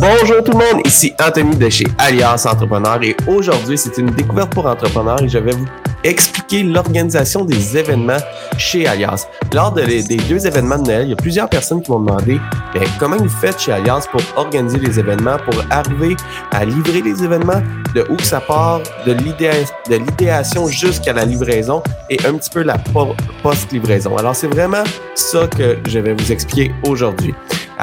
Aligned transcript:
Bonjour 0.00 0.42
tout 0.42 0.52
le 0.52 0.58
monde, 0.58 0.86
ici 0.86 1.12
Anthony 1.22 1.56
de 1.56 1.68
chez 1.68 1.84
Alias 1.98 2.46
Entrepreneur 2.50 3.02
et 3.02 3.16
aujourd'hui 3.26 3.76
c'est 3.76 3.98
une 3.98 4.10
découverte 4.10 4.52
pour 4.52 4.66
entrepreneurs 4.66 5.22
et 5.22 5.28
je 5.28 5.38
vais 5.38 5.52
vous 5.52 5.66
expliquer 6.02 6.62
l'organisation 6.62 7.44
des 7.44 7.76
événements 7.76 8.18
chez 8.56 8.86
Alias. 8.86 9.26
Lors 9.52 9.72
de 9.72 9.82
des 9.82 10.16
deux 10.16 10.46
événements 10.46 10.78
de 10.78 10.86
Noël, 10.86 11.02
il 11.06 11.10
y 11.10 11.12
a 11.12 11.16
plusieurs 11.16 11.48
personnes 11.48 11.82
qui 11.82 11.90
m'ont 11.90 12.00
demandé 12.00 12.40
bien, 12.72 12.82
comment 12.98 13.16
vous 13.16 13.28
faites 13.28 13.60
chez 13.60 13.72
Alias 13.72 14.06
pour 14.10 14.22
organiser 14.36 14.78
les 14.78 14.98
événements, 14.98 15.36
pour 15.38 15.54
arriver 15.70 16.16
à 16.52 16.64
livrer 16.64 17.02
les 17.02 17.22
événements, 17.22 17.62
de 17.94 18.04
où 18.08 18.16
que 18.16 18.24
ça 18.24 18.40
part, 18.40 18.80
de 19.06 19.12
l'idéation 19.12 20.68
jusqu'à 20.68 21.12
la 21.12 21.24
livraison 21.24 21.82
et 22.08 22.18
un 22.26 22.34
petit 22.34 22.50
peu 22.50 22.62
la 22.62 22.78
post-livraison. 23.42 24.16
Alors 24.16 24.34
c'est 24.34 24.48
vraiment 24.48 24.84
ça 25.14 25.46
que 25.46 25.78
je 25.86 25.98
vais 25.98 26.14
vous 26.14 26.32
expliquer 26.32 26.72
aujourd'hui. 26.86 27.34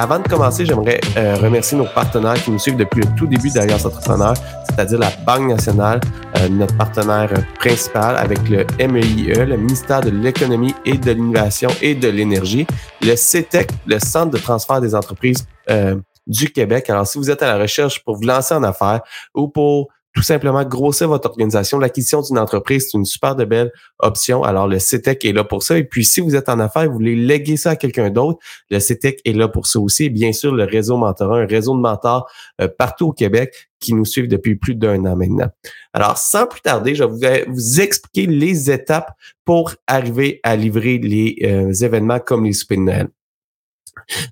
Avant 0.01 0.19
de 0.19 0.29
commencer, 0.29 0.65
j'aimerais 0.65 1.01
euh, 1.17 1.35
remercier 1.35 1.77
nos 1.77 1.83
partenaires 1.83 2.41
qui 2.41 2.51
nous 2.51 2.57
suivent 2.57 2.77
depuis 2.77 3.01
le 3.01 3.15
tout 3.17 3.27
début 3.27 3.49
d'Alliance 3.49 3.83
Entrepreneur, 3.83 4.33
c'est-à-dire 4.63 4.97
la 4.97 5.11
Banque 5.25 5.49
nationale, 5.49 5.99
euh, 6.37 6.47
notre 6.47 6.77
partenaire 6.77 7.29
principal 7.55 8.15
avec 8.15 8.39
le 8.47 8.65
MEIE, 8.79 9.33
le 9.45 9.57
ministère 9.57 9.99
de 9.99 10.09
l'Économie 10.09 10.73
et 10.85 10.97
de 10.97 11.11
l'Innovation 11.11 11.69
et 11.81 11.95
de 11.95 12.07
l'Énergie, 12.07 12.65
le 13.01 13.17
CETEC, 13.17 13.71
le 13.87 13.99
Centre 13.99 14.31
de 14.31 14.37
transfert 14.37 14.79
des 14.79 14.95
entreprises 14.95 15.45
euh, 15.69 15.97
du 16.25 16.49
Québec. 16.49 16.89
Alors, 16.89 17.05
si 17.05 17.17
vous 17.17 17.29
êtes 17.29 17.43
à 17.43 17.47
la 17.47 17.57
recherche 17.57 18.01
pour 18.05 18.15
vous 18.15 18.23
lancer 18.23 18.53
en 18.53 18.63
affaires 18.63 19.01
ou 19.35 19.49
pour 19.49 19.89
tout 20.13 20.23
simplement 20.23 20.63
grossir 20.63 21.07
votre 21.07 21.29
organisation. 21.29 21.77
L'acquisition 21.77 22.21
d'une 22.21 22.39
entreprise, 22.39 22.89
c'est 22.89 22.97
une 22.97 23.05
super 23.05 23.35
de 23.35 23.45
belle 23.45 23.71
option. 23.99 24.43
Alors, 24.43 24.67
le 24.67 24.79
CETEC 24.79 25.23
est 25.25 25.33
là 25.33 25.43
pour 25.43 25.63
ça. 25.63 25.77
Et 25.77 25.83
puis, 25.83 26.03
si 26.03 26.19
vous 26.19 26.35
êtes 26.35 26.49
en 26.49 26.59
affaires 26.59 26.87
vous 26.87 26.93
voulez 26.93 27.15
léguer 27.15 27.57
ça 27.57 27.71
à 27.71 27.75
quelqu'un 27.75 28.09
d'autre, 28.09 28.39
le 28.69 28.79
CETEC 28.79 29.21
est 29.25 29.33
là 29.33 29.47
pour 29.47 29.67
ça 29.67 29.79
aussi. 29.79 30.05
Et 30.05 30.09
bien 30.09 30.33
sûr, 30.33 30.53
le 30.53 30.63
réseau 30.63 30.97
mentorat, 30.97 31.39
un 31.39 31.45
réseau 31.45 31.75
de 31.75 31.81
mentors 31.81 32.29
euh, 32.59 32.67
partout 32.67 33.07
au 33.07 33.11
Québec 33.13 33.69
qui 33.79 33.93
nous 33.93 34.05
suivent 34.05 34.27
depuis 34.27 34.55
plus 34.55 34.75
d'un 34.75 35.05
an 35.05 35.15
maintenant. 35.15 35.49
Alors, 35.93 36.17
sans 36.17 36.47
plus 36.47 36.61
tarder, 36.61 36.95
je 36.95 37.03
vais 37.03 37.45
vous 37.47 37.79
expliquer 37.79 38.25
les 38.25 38.71
étapes 38.71 39.11
pour 39.45 39.73
arriver 39.87 40.39
à 40.43 40.55
livrer 40.55 40.97
les 40.97 41.37
euh, 41.43 41.71
événements 41.73 42.19
comme 42.19 42.45
les 42.45 42.53
soupers 42.53 42.77
de 42.77 42.83
Noël. 42.83 43.07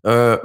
Euh, 0.05 0.37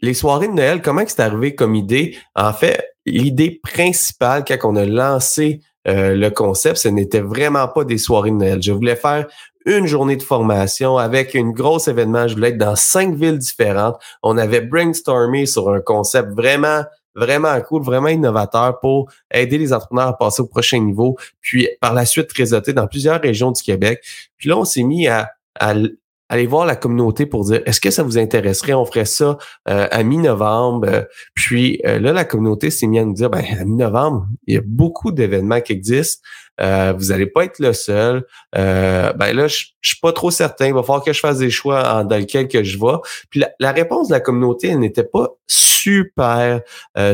les 0.00 0.14
soirées 0.14 0.48
de 0.48 0.54
Noël, 0.54 0.82
comment 0.82 1.04
c'est 1.06 1.20
arrivé 1.20 1.54
comme 1.54 1.76
idée? 1.76 2.16
En 2.34 2.52
fait, 2.52 2.91
l'idée 3.06 3.60
principale 3.62 4.44
quand 4.46 4.58
on 4.64 4.76
a 4.76 4.84
lancé 4.84 5.60
euh, 5.88 6.14
le 6.14 6.30
concept, 6.30 6.76
ce 6.76 6.88
n'était 6.88 7.20
vraiment 7.20 7.68
pas 7.68 7.84
des 7.84 7.98
soirées 7.98 8.30
de 8.30 8.36
Noël. 8.36 8.62
Je 8.62 8.72
voulais 8.72 8.96
faire 8.96 9.26
une 9.66 9.86
journée 9.86 10.16
de 10.16 10.22
formation 10.22 10.98
avec 10.98 11.34
une 11.34 11.52
grosse 11.52 11.88
événement. 11.88 12.28
Je 12.28 12.34
voulais 12.34 12.50
être 12.50 12.58
dans 12.58 12.76
cinq 12.76 13.14
villes 13.14 13.38
différentes. 13.38 13.96
On 14.22 14.36
avait 14.38 14.60
brainstormé 14.60 15.46
sur 15.46 15.70
un 15.70 15.80
concept 15.80 16.30
vraiment 16.30 16.84
vraiment 17.14 17.60
cool, 17.60 17.82
vraiment 17.82 18.08
innovateur 18.08 18.80
pour 18.80 19.10
aider 19.30 19.58
les 19.58 19.72
entrepreneurs 19.72 20.08
à 20.08 20.16
passer 20.16 20.42
au 20.42 20.46
prochain 20.46 20.78
niveau, 20.78 21.18
puis 21.40 21.68
par 21.80 21.94
la 21.94 22.06
suite 22.06 22.32
réseauter 22.32 22.72
dans 22.72 22.86
plusieurs 22.86 23.20
régions 23.20 23.52
du 23.52 23.62
Québec. 23.62 24.02
Puis 24.38 24.48
là, 24.48 24.56
on 24.56 24.64
s'est 24.64 24.82
mis 24.82 25.08
à, 25.08 25.30
à, 25.58 25.74
allez 26.32 26.46
voir 26.46 26.64
la 26.64 26.76
communauté 26.76 27.26
pour 27.26 27.44
dire 27.44 27.60
est-ce 27.66 27.78
que 27.78 27.90
ça 27.90 28.02
vous 28.02 28.16
intéresserait, 28.16 28.72
on 28.72 28.86
ferait 28.86 29.04
ça 29.04 29.36
euh, 29.68 29.86
à 29.90 30.02
mi-novembre. 30.02 31.04
puis 31.34 31.78
euh, 31.84 31.98
là, 31.98 32.14
la 32.14 32.24
communauté 32.24 32.70
s'est 32.70 32.86
mise 32.86 33.02
à 33.02 33.04
nous 33.04 33.12
dire 33.12 33.28
ben, 33.28 33.44
à 33.60 33.64
mi-novembre, 33.64 34.26
il 34.46 34.54
y 34.54 34.56
a 34.56 34.62
beaucoup 34.64 35.12
d'événements 35.12 35.60
qui 35.60 35.74
existent. 35.74 36.22
Euh, 36.60 36.94
vous 36.96 37.06
n'allez 37.06 37.26
pas 37.26 37.44
être 37.44 37.58
le 37.58 37.74
seul. 37.74 38.24
ben 38.54 39.14
là, 39.18 39.46
je, 39.46 39.66
suis 39.82 40.00
pas 40.00 40.12
trop 40.12 40.30
certain. 40.30 40.68
Il 40.68 40.74
va 40.74 40.82
falloir 40.82 41.04
que 41.04 41.12
je 41.12 41.20
fasse 41.20 41.38
des 41.38 41.50
choix 41.50 42.02
dans 42.04 42.18
lequel 42.18 42.48
que 42.48 42.62
je 42.62 42.78
vais. 42.78 42.98
Puis 43.28 43.40
la, 43.40 43.50
la 43.58 43.72
réponse 43.72 44.08
de 44.08 44.14
la 44.14 44.20
communauté, 44.20 44.68
elle 44.68 44.78
n'était 44.78 45.04
pas 45.04 45.28
super, 45.46 46.62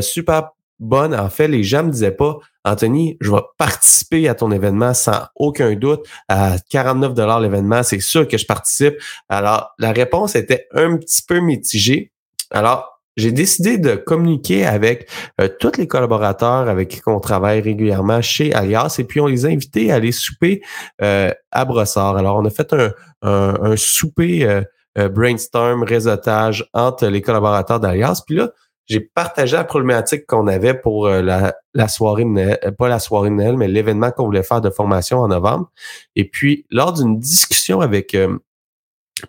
super 0.01 0.51
bonne. 0.79 1.13
En 1.13 1.29
fait, 1.29 1.47
les 1.47 1.63
gens 1.63 1.83
me 1.83 1.91
disaient 1.91 2.11
pas 2.11 2.39
Anthony, 2.65 3.17
je 3.21 3.31
vais 3.31 3.41
participer 3.57 4.27
à 4.27 4.35
ton 4.35 4.51
événement 4.51 4.93
sans 4.93 5.27
aucun 5.35 5.73
doute. 5.75 6.05
À 6.27 6.57
49 6.69 7.13
dollars 7.13 7.39
l'événement, 7.39 7.83
c'est 7.83 7.99
sûr 7.99 8.27
que 8.27 8.37
je 8.37 8.45
participe. 8.45 8.95
Alors, 9.27 9.71
la 9.79 9.91
réponse 9.91 10.35
était 10.35 10.67
un 10.73 10.97
petit 10.97 11.21
peu 11.21 11.39
mitigée. 11.39 12.11
Alors, 12.51 12.99
j'ai 13.17 13.31
décidé 13.31 13.77
de 13.77 13.95
communiquer 13.95 14.65
avec 14.65 15.09
euh, 15.41 15.49
tous 15.59 15.77
les 15.77 15.87
collaborateurs 15.87 16.69
avec 16.69 16.89
qui 16.89 17.01
on 17.05 17.19
travaille 17.19 17.59
régulièrement 17.59 18.21
chez 18.21 18.53
Alias 18.53 18.95
et 18.99 19.03
puis 19.03 19.19
on 19.19 19.25
les 19.25 19.45
a 19.45 19.49
invités 19.49 19.91
à 19.91 19.95
aller 19.95 20.13
souper 20.13 20.61
euh, 21.01 21.31
à 21.51 21.65
Brossard. 21.65 22.15
Alors, 22.17 22.37
on 22.37 22.45
a 22.45 22.49
fait 22.49 22.73
un, 22.73 22.93
un, 23.21 23.75
souper 23.75 24.63
euh, 24.97 25.09
brainstorm, 25.09 25.83
réseautage 25.83 26.69
entre 26.73 27.07
les 27.07 27.21
collaborateurs 27.21 27.79
d'Alias. 27.79 28.23
Puis 28.25 28.35
là, 28.35 28.51
j'ai 28.89 28.99
partagé 28.99 29.55
la 29.55 29.63
problématique 29.63 30.25
qu'on 30.25 30.47
avait 30.47 30.73
pour 30.73 31.05
euh, 31.05 31.21
la, 31.21 31.87
soirée 31.87 32.23
de 32.23 32.29
Noël, 32.29 32.59
euh, 32.65 32.71
pas 32.71 32.89
la 32.89 32.99
soirée 32.99 33.29
de 33.29 33.35
Noël, 33.35 33.55
mais 33.55 33.67
l'événement 33.67 34.11
qu'on 34.11 34.25
voulait 34.25 34.43
faire 34.43 34.61
de 34.61 34.71
formation 34.71 35.19
en 35.19 35.27
novembre. 35.27 35.71
Et 36.15 36.27
puis, 36.27 36.65
lors 36.71 36.93
d'une 36.93 37.19
discussion 37.19 37.81
avec 37.81 38.15
euh, 38.15 38.37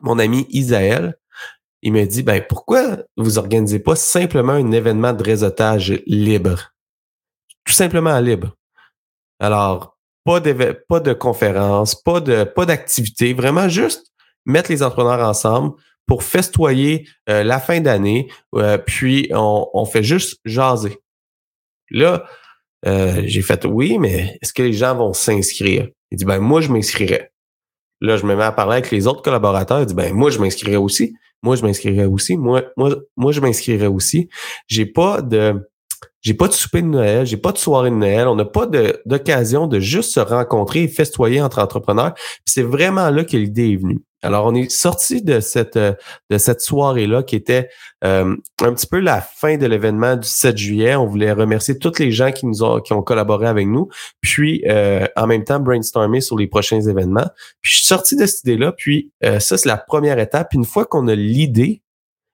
mon 0.00 0.18
ami 0.18 0.46
Isaël, 0.48 1.18
il 1.82 1.92
m'a 1.92 2.06
dit, 2.06 2.22
ben, 2.22 2.42
pourquoi 2.48 2.98
vous 3.16 3.38
organisez 3.38 3.78
pas 3.78 3.96
simplement 3.96 4.52
un 4.52 4.72
événement 4.72 5.12
de 5.12 5.22
réseautage 5.22 6.02
libre? 6.06 6.72
Tout 7.64 7.72
simplement 7.74 8.18
libre. 8.18 8.56
Alors, 9.40 9.98
pas 10.24 10.40
de, 10.40 10.84
pas 10.88 11.00
de 11.00 11.12
conférence, 11.12 11.94
pas 11.94 12.20
de, 12.20 12.44
pas 12.44 12.66
d'activité, 12.66 13.34
vraiment 13.34 13.68
juste 13.68 14.12
mettre 14.46 14.70
les 14.70 14.82
entrepreneurs 14.82 15.26
ensemble, 15.26 15.74
pour 16.10 16.24
festoyer 16.24 17.06
euh, 17.28 17.44
la 17.44 17.60
fin 17.60 17.80
d'année, 17.80 18.26
euh, 18.56 18.78
puis 18.78 19.30
on, 19.32 19.84
fait 19.84 20.02
juste 20.02 20.40
jaser. 20.44 20.98
Là, 21.88 22.24
euh, 22.84 23.22
j'ai 23.26 23.42
fait 23.42 23.64
oui, 23.64 23.96
mais 23.96 24.36
est-ce 24.42 24.52
que 24.52 24.64
les 24.64 24.72
gens 24.72 24.96
vont 24.96 25.12
s'inscrire? 25.12 25.86
Il 26.10 26.18
dit 26.18 26.24
ben 26.24 26.40
moi 26.40 26.62
je 26.62 26.68
m'inscrirais. 26.72 27.30
Là, 28.00 28.16
je 28.16 28.26
me 28.26 28.34
mets 28.34 28.42
à 28.42 28.50
parler 28.50 28.78
avec 28.78 28.90
les 28.90 29.06
autres 29.06 29.22
collaborateurs. 29.22 29.82
Il 29.82 29.86
dit 29.86 29.94
ben 29.94 30.12
moi 30.12 30.30
je 30.30 30.40
m'inscrirais 30.40 30.74
aussi. 30.74 31.14
Moi 31.44 31.54
je 31.54 31.62
m'inscrirais 31.62 32.06
aussi. 32.06 32.36
Moi 32.36 32.64
moi 32.76 32.96
moi 33.16 33.30
je 33.30 33.40
m'inscrirais 33.40 33.86
aussi. 33.86 34.28
J'ai 34.66 34.86
pas 34.86 35.22
de 35.22 35.69
j'ai 36.22 36.34
pas 36.34 36.48
de 36.48 36.52
souper 36.52 36.82
de 36.82 36.86
Noël, 36.86 37.26
j'ai 37.26 37.36
pas 37.36 37.52
de 37.52 37.58
soirée 37.58 37.90
de 37.90 37.96
Noël, 37.96 38.28
on 38.28 38.34
n'a 38.34 38.44
pas 38.44 38.66
d'occasion 39.06 39.66
de, 39.66 39.80
juste 39.80 40.12
se 40.12 40.20
rencontrer 40.20 40.84
et 40.84 40.88
festoyer 40.88 41.40
entre 41.40 41.60
entrepreneurs. 41.60 42.14
c'est 42.44 42.62
vraiment 42.62 43.10
là 43.10 43.24
que 43.24 43.36
l'idée 43.36 43.72
est 43.72 43.76
venue. 43.76 44.02
Alors, 44.22 44.46
on 44.46 44.54
est 44.54 44.70
sorti 44.70 45.22
de 45.22 45.40
cette 45.40 45.78
de 45.78 46.38
cette 46.38 46.60
soirée-là 46.60 47.22
qui 47.22 47.36
était 47.36 47.70
euh, 48.04 48.36
un 48.60 48.74
petit 48.74 48.86
peu 48.86 48.98
la 48.98 49.20
fin 49.22 49.56
de 49.56 49.66
l'événement 49.66 50.16
du 50.16 50.28
7 50.28 50.56
juillet. 50.58 50.94
On 50.94 51.06
voulait 51.06 51.32
remercier 51.32 51.78
tous 51.78 51.98
les 51.98 52.10
gens 52.10 52.30
qui 52.30 52.46
nous 52.46 52.62
ont 52.62 52.80
qui 52.80 52.92
ont 52.92 53.02
collaboré 53.02 53.46
avec 53.46 53.66
nous, 53.66 53.88
puis 54.20 54.62
euh, 54.68 55.06
en 55.16 55.26
même 55.26 55.44
temps 55.44 55.58
brainstormer 55.58 56.20
sur 56.20 56.36
les 56.36 56.48
prochains 56.48 56.82
événements. 56.82 57.28
Puis 57.62 57.72
je 57.72 57.76
suis 57.78 57.86
sorti 57.86 58.14
de 58.16 58.26
cette 58.26 58.44
idée-là, 58.44 58.72
puis 58.72 59.10
euh, 59.24 59.40
ça, 59.40 59.56
c'est 59.56 59.68
la 59.68 59.78
première 59.78 60.18
étape. 60.18 60.50
Puis 60.50 60.58
une 60.58 60.66
fois 60.66 60.84
qu'on 60.84 61.08
a 61.08 61.14
l'idée, 61.14 61.82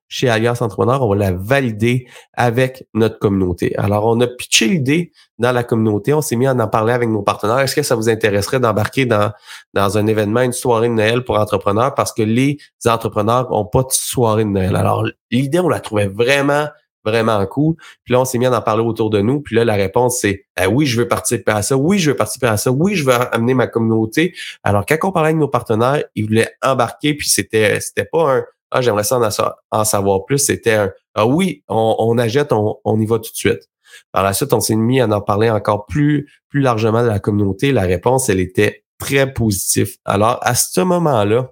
chez 0.08 0.28
Alliance 0.28 0.62
Entrepreneur, 0.62 1.02
on 1.02 1.08
va 1.08 1.16
la 1.16 1.32
valider 1.32 2.06
avec 2.34 2.86
notre 2.94 3.18
communauté. 3.18 3.76
Alors, 3.76 4.06
on 4.06 4.20
a 4.20 4.26
pitché 4.26 4.68
l'idée 4.68 5.12
dans 5.38 5.52
la 5.52 5.64
communauté, 5.64 6.14
on 6.14 6.22
s'est 6.22 6.36
mis 6.36 6.46
à 6.46 6.52
en 6.52 6.68
parler 6.68 6.92
avec 6.92 7.08
nos 7.08 7.22
partenaires. 7.22 7.58
Est-ce 7.58 7.74
que 7.74 7.82
ça 7.82 7.94
vous 7.94 8.08
intéresserait 8.08 8.60
d'embarquer 8.60 9.06
dans, 9.06 9.32
dans 9.74 9.98
un 9.98 10.06
événement, 10.06 10.40
une 10.42 10.52
soirée 10.52 10.88
de 10.88 10.94
Noël 10.94 11.24
pour 11.24 11.38
entrepreneurs? 11.38 11.94
Parce 11.94 12.12
que 12.12 12.22
les 12.22 12.58
entrepreneurs 12.86 13.50
n'ont 13.50 13.64
pas 13.64 13.82
de 13.82 13.90
soirée 13.90 14.44
de 14.44 14.50
Noël. 14.50 14.76
Alors, 14.76 15.04
l'idée, 15.30 15.58
on 15.60 15.68
la 15.68 15.80
trouvait 15.80 16.06
vraiment, 16.06 16.68
vraiment 17.04 17.44
cool. 17.46 17.74
Puis 18.04 18.12
là, 18.12 18.20
on 18.20 18.24
s'est 18.24 18.38
mis 18.38 18.46
à 18.46 18.56
en 18.56 18.62
parler 18.62 18.82
autour 18.82 19.10
de 19.10 19.20
nous. 19.20 19.40
Puis 19.40 19.56
là, 19.56 19.64
la 19.64 19.74
réponse, 19.74 20.18
c'est 20.20 20.44
ben 20.56 20.68
oui, 20.68 20.86
je 20.86 20.98
veux 21.00 21.08
participer 21.08 21.52
à 21.52 21.62
ça. 21.62 21.76
Oui, 21.76 21.98
je 21.98 22.10
veux 22.10 22.16
participer 22.16 22.46
à 22.46 22.56
ça. 22.56 22.70
Oui, 22.70 22.94
je 22.94 23.04
veux 23.04 23.12
amener 23.34 23.54
ma 23.54 23.66
communauté. 23.66 24.34
Alors, 24.62 24.86
quand 24.86 24.96
on 25.02 25.12
parlait 25.12 25.28
avec 25.28 25.40
nos 25.40 25.48
partenaires, 25.48 26.02
ils 26.14 26.26
voulaient 26.26 26.52
embarquer. 26.62 27.14
Puis 27.14 27.28
c'était, 27.28 27.80
c'était 27.80 28.04
pas 28.04 28.36
un 28.36 28.44
ah, 28.70 28.80
j'aimerais 28.80 29.04
ça 29.04 29.56
en, 29.70 29.84
savoir 29.84 30.24
plus. 30.24 30.38
C'était 30.38 30.74
un 30.74 30.92
Ah 31.14 31.26
oui, 31.26 31.62
on, 31.68 31.96
on 31.98 32.18
achète, 32.18 32.52
on, 32.52 32.76
on 32.84 33.00
y 33.00 33.06
va 33.06 33.16
tout 33.18 33.30
de 33.30 33.36
suite. 33.36 33.68
Par 34.12 34.22
la 34.22 34.32
suite, 34.32 34.52
on 34.52 34.60
s'est 34.60 34.76
mis 34.76 35.00
à 35.00 35.06
en 35.06 35.20
parler 35.20 35.50
encore 35.50 35.86
plus, 35.86 36.28
plus 36.48 36.60
largement 36.60 37.02
de 37.02 37.08
la 37.08 37.18
communauté. 37.18 37.72
La 37.72 37.82
réponse, 37.82 38.28
elle 38.28 38.40
était 38.40 38.84
très 38.98 39.32
positive. 39.32 39.96
Alors, 40.04 40.38
à 40.42 40.54
ce 40.54 40.80
moment-là, 40.80 41.50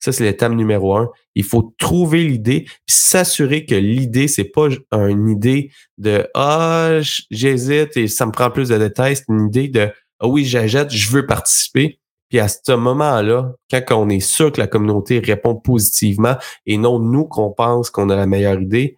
ça, 0.00 0.12
c'est 0.12 0.24
l'étape 0.24 0.52
numéro 0.52 0.96
un. 0.96 1.10
Il 1.34 1.44
faut 1.44 1.74
trouver 1.78 2.24
l'idée, 2.24 2.62
puis 2.64 2.74
s'assurer 2.88 3.64
que 3.64 3.74
l'idée, 3.74 4.26
c'est 4.26 4.44
pas 4.44 4.68
une 4.92 5.28
idée 5.28 5.70
de 5.98 6.28
Ah, 6.34 6.98
j'hésite 7.30 7.96
et 7.96 8.08
ça 8.08 8.26
me 8.26 8.32
prend 8.32 8.50
plus 8.50 8.68
de 8.68 8.78
détails. 8.78 9.16
C'est 9.16 9.28
une 9.28 9.46
idée 9.46 9.68
de 9.68 9.90
Ah 10.18 10.26
oui, 10.26 10.44
j'achète, 10.44 10.90
je 10.90 11.10
veux 11.10 11.26
participer. 11.26 11.99
Puis 12.30 12.38
à 12.38 12.48
ce 12.48 12.72
moment-là, 12.72 13.52
quand 13.70 13.82
on 13.96 14.08
est 14.08 14.20
sûr 14.20 14.52
que 14.52 14.60
la 14.60 14.68
communauté 14.68 15.18
répond 15.18 15.56
positivement 15.56 16.36
et 16.64 16.78
non 16.78 16.98
nous 16.98 17.24
qu'on 17.24 17.50
pense 17.50 17.90
qu'on 17.90 18.08
a 18.08 18.16
la 18.16 18.26
meilleure 18.26 18.60
idée, 18.60 18.96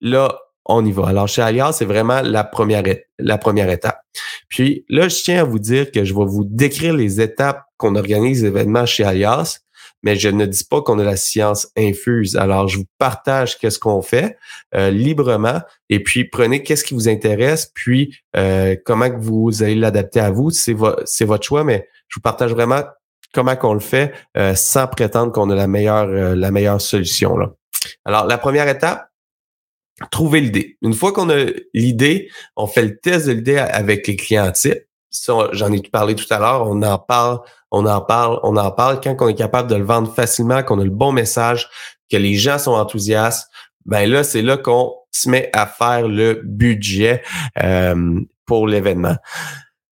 là, 0.00 0.36
on 0.64 0.84
y 0.84 0.90
va. 0.90 1.06
Alors 1.06 1.28
chez 1.28 1.42
Alias, 1.42 1.74
c'est 1.74 1.84
vraiment 1.84 2.22
la 2.22 2.42
première, 2.42 2.82
la 3.18 3.38
première 3.38 3.70
étape. 3.70 4.00
Puis 4.48 4.84
là, 4.88 5.08
je 5.08 5.22
tiens 5.22 5.42
à 5.42 5.44
vous 5.44 5.58
dire 5.58 5.92
que 5.92 6.04
je 6.04 6.14
vais 6.14 6.24
vous 6.24 6.44
décrire 6.44 6.94
les 6.94 7.20
étapes 7.20 7.62
qu'on 7.76 7.94
organise 7.94 8.42
événements 8.42 8.86
chez 8.86 9.04
Alias, 9.04 9.60
mais 10.02 10.16
je 10.16 10.28
ne 10.28 10.46
dis 10.46 10.64
pas 10.64 10.82
qu'on 10.82 10.98
a 10.98 11.04
la 11.04 11.16
science 11.16 11.68
infuse. 11.76 12.36
Alors, 12.36 12.68
je 12.68 12.78
vous 12.78 12.86
partage 12.98 13.58
qu'est-ce 13.58 13.78
qu'on 13.78 14.02
fait 14.02 14.38
euh, 14.74 14.90
librement 14.90 15.60
et 15.88 16.02
puis 16.02 16.24
prenez 16.24 16.62
qu'est-ce 16.62 16.84
qui 16.84 16.94
vous 16.94 17.08
intéresse, 17.08 17.70
puis 17.74 18.16
euh, 18.36 18.76
comment 18.84 19.10
que 19.10 19.20
vous 19.20 19.62
allez 19.62 19.74
l'adapter 19.74 20.20
à 20.20 20.30
vous. 20.30 20.50
C'est, 20.50 20.76
c'est 21.04 21.24
votre 21.24 21.44
choix, 21.44 21.64
mais 21.64 21.88
je 22.08 22.16
vous 22.16 22.22
partage 22.22 22.52
vraiment 22.52 22.82
comment 23.32 23.56
qu'on 23.56 23.74
le 23.74 23.80
fait 23.80 24.12
euh, 24.36 24.54
sans 24.54 24.86
prétendre 24.86 25.32
qu'on 25.32 25.50
a 25.50 25.54
la 25.54 25.66
meilleure, 25.66 26.06
la 26.06 26.50
meilleure 26.50 26.80
solution. 26.80 27.36
Là. 27.36 27.52
Alors, 28.04 28.26
la 28.26 28.38
première 28.38 28.68
étape, 28.68 29.10
trouver 30.10 30.40
l'idée. 30.40 30.76
Une 30.82 30.94
fois 30.94 31.12
qu'on 31.12 31.30
a 31.30 31.46
l'idée, 31.74 32.30
on 32.56 32.66
fait 32.66 32.82
le 32.82 32.98
test 32.98 33.26
de 33.26 33.32
l'idée 33.32 33.58
avec 33.58 34.06
les 34.06 34.16
clients 34.16 34.52
types. 34.52 34.84
j'en 35.52 35.72
ai 35.72 35.80
parlé 35.82 36.14
tout 36.14 36.32
à 36.32 36.38
l'heure, 36.38 36.68
on 36.68 36.82
en 36.82 36.98
parle 36.98 37.40
on 37.70 37.86
en 37.86 38.00
parle, 38.00 38.38
on 38.42 38.56
en 38.56 38.70
parle. 38.70 39.00
Quand 39.00 39.16
on 39.20 39.28
est 39.28 39.34
capable 39.34 39.70
de 39.70 39.76
le 39.76 39.84
vendre 39.84 40.12
facilement, 40.12 40.62
qu'on 40.62 40.80
a 40.80 40.84
le 40.84 40.90
bon 40.90 41.12
message, 41.12 41.68
que 42.10 42.16
les 42.16 42.34
gens 42.34 42.58
sont 42.58 42.72
enthousiastes, 42.72 43.50
ben 43.84 44.10
là, 44.10 44.24
c'est 44.24 44.42
là 44.42 44.56
qu'on 44.56 44.94
se 45.12 45.28
met 45.28 45.50
à 45.52 45.66
faire 45.66 46.08
le 46.08 46.40
budget 46.44 47.22
euh, 47.62 48.20
pour 48.44 48.66
l'événement. 48.66 49.16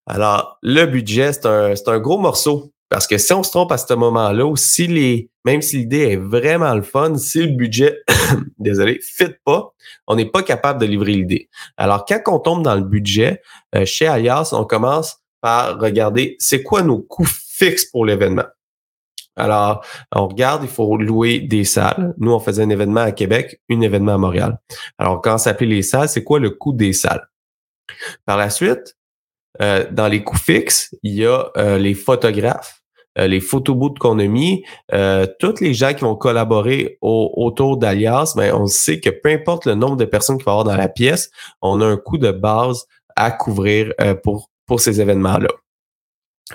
Alors, 0.05 0.57
le 0.61 0.85
budget, 0.85 1.33
c'est 1.33 1.45
un, 1.45 1.73
un 1.87 1.99
gros 1.99 2.17
morceau. 2.17 2.73
Parce 2.89 3.07
que 3.07 3.17
si 3.17 3.33
on 3.33 3.41
se 3.41 3.49
trompe 3.49 3.71
à 3.71 3.77
ce 3.77 3.91
moment-là, 3.95 4.53
si 4.55 4.85
les, 4.85 5.31
même 5.45 5.63
si 5.63 5.77
l'idée 5.77 6.11
est 6.11 6.15
vraiment 6.15 6.75
le 6.75 6.83
fun, 6.83 7.17
si 7.17 7.39
le 7.39 7.55
budget, 7.55 8.03
désolé, 8.59 8.99
fit 9.01 9.33
pas, 9.43 9.73
on 10.05 10.15
n'est 10.15 10.29
pas 10.29 10.43
capable 10.43 10.79
de 10.79 10.85
livrer 10.85 11.13
l'idée. 11.13 11.49
Alors, 11.75 12.05
quand 12.05 12.21
on 12.27 12.37
tombe 12.37 12.61
dans 12.61 12.75
le 12.75 12.83
budget, 12.83 13.41
euh, 13.73 13.83
chez 13.85 14.05
Alias, 14.05 14.49
on 14.51 14.63
commence 14.65 15.17
par 15.41 15.79
regarder 15.79 16.35
c'est 16.37 16.61
quoi 16.61 16.83
nos 16.83 16.99
coûts 16.99 17.27
fixe 17.53 17.85
pour 17.85 18.05
l'événement. 18.05 18.45
Alors, 19.35 19.83
on 20.15 20.27
regarde, 20.27 20.63
il 20.63 20.69
faut 20.69 20.97
louer 20.97 21.39
des 21.39 21.63
salles. 21.63 22.13
Nous, 22.17 22.31
on 22.31 22.39
faisait 22.39 22.63
un 22.63 22.69
événement 22.69 23.01
à 23.01 23.11
Québec, 23.11 23.59
un 23.69 23.81
événement 23.81 24.13
à 24.13 24.17
Montréal. 24.17 24.59
Alors, 24.97 25.21
quand 25.21 25.37
s'appelait 25.37 25.67
les 25.67 25.81
salles, 25.81 26.09
c'est 26.09 26.23
quoi 26.23 26.39
le 26.39 26.51
coût 26.51 26.73
des 26.73 26.93
salles? 26.93 27.27
Par 28.25 28.37
la 28.37 28.49
suite, 28.49 28.95
euh, 29.61 29.85
dans 29.91 30.07
les 30.07 30.23
coûts 30.23 30.37
fixes, 30.37 30.95
il 31.03 31.15
y 31.15 31.25
a 31.25 31.49
euh, 31.57 31.77
les 31.77 31.93
photographes, 31.95 32.81
euh, 33.17 33.27
les 33.27 33.39
photobooths 33.39 33.99
qu'on 33.99 34.19
a 34.19 34.25
mis, 34.25 34.63
tous 35.39 35.59
les 35.61 35.73
gens 35.73 35.93
qui 35.93 36.01
vont 36.01 36.15
collaborer 36.15 36.97
autour 37.01 37.77
d'Alias, 37.77 38.33
mais 38.35 38.51
ben, 38.51 38.61
on 38.61 38.67
sait 38.67 38.99
que 38.99 39.09
peu 39.09 39.29
importe 39.29 39.65
le 39.65 39.75
nombre 39.75 39.97
de 39.97 40.05
personnes 40.05 40.37
qu'il 40.37 40.45
va 40.45 40.51
y 40.51 40.53
avoir 40.53 40.65
dans 40.65 40.77
la 40.77 40.89
pièce, 40.89 41.31
on 41.61 41.81
a 41.81 41.85
un 41.85 41.97
coût 41.97 42.17
de 42.17 42.31
base 42.31 42.85
à 43.15 43.31
couvrir 43.31 43.93
pour, 44.23 44.49
pour 44.65 44.79
ces 44.79 45.01
événements-là. 45.01 45.49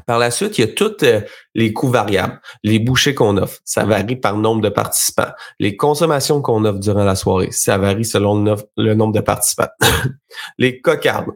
Par 0.07 0.19
la 0.19 0.31
suite, 0.31 0.59
il 0.59 0.63
y 0.63 0.65
a 0.65 0.73
tous 0.73 0.97
euh, 1.03 1.21
les 1.55 1.73
coûts 1.73 1.89
variables, 1.89 2.41
les 2.63 2.79
bouchées 2.79 3.15
qu'on 3.15 3.37
offre. 3.37 3.61
Ça 3.65 3.85
varie 3.85 4.17
par 4.17 4.37
nombre 4.37 4.61
de 4.61 4.69
participants. 4.69 5.31
Les 5.59 5.77
consommations 5.77 6.43
qu'on 6.43 6.65
offre 6.65 6.79
durant 6.79 7.05
la 7.05 7.15
soirée, 7.15 7.51
ça 7.51 7.79
varie 7.79 8.05
selon 8.05 8.57
le, 8.77 8.95
nombre 8.95 9.15
de 9.15 9.21
participants. 9.21 9.69
les 10.59 10.81
cocardes. 10.81 11.31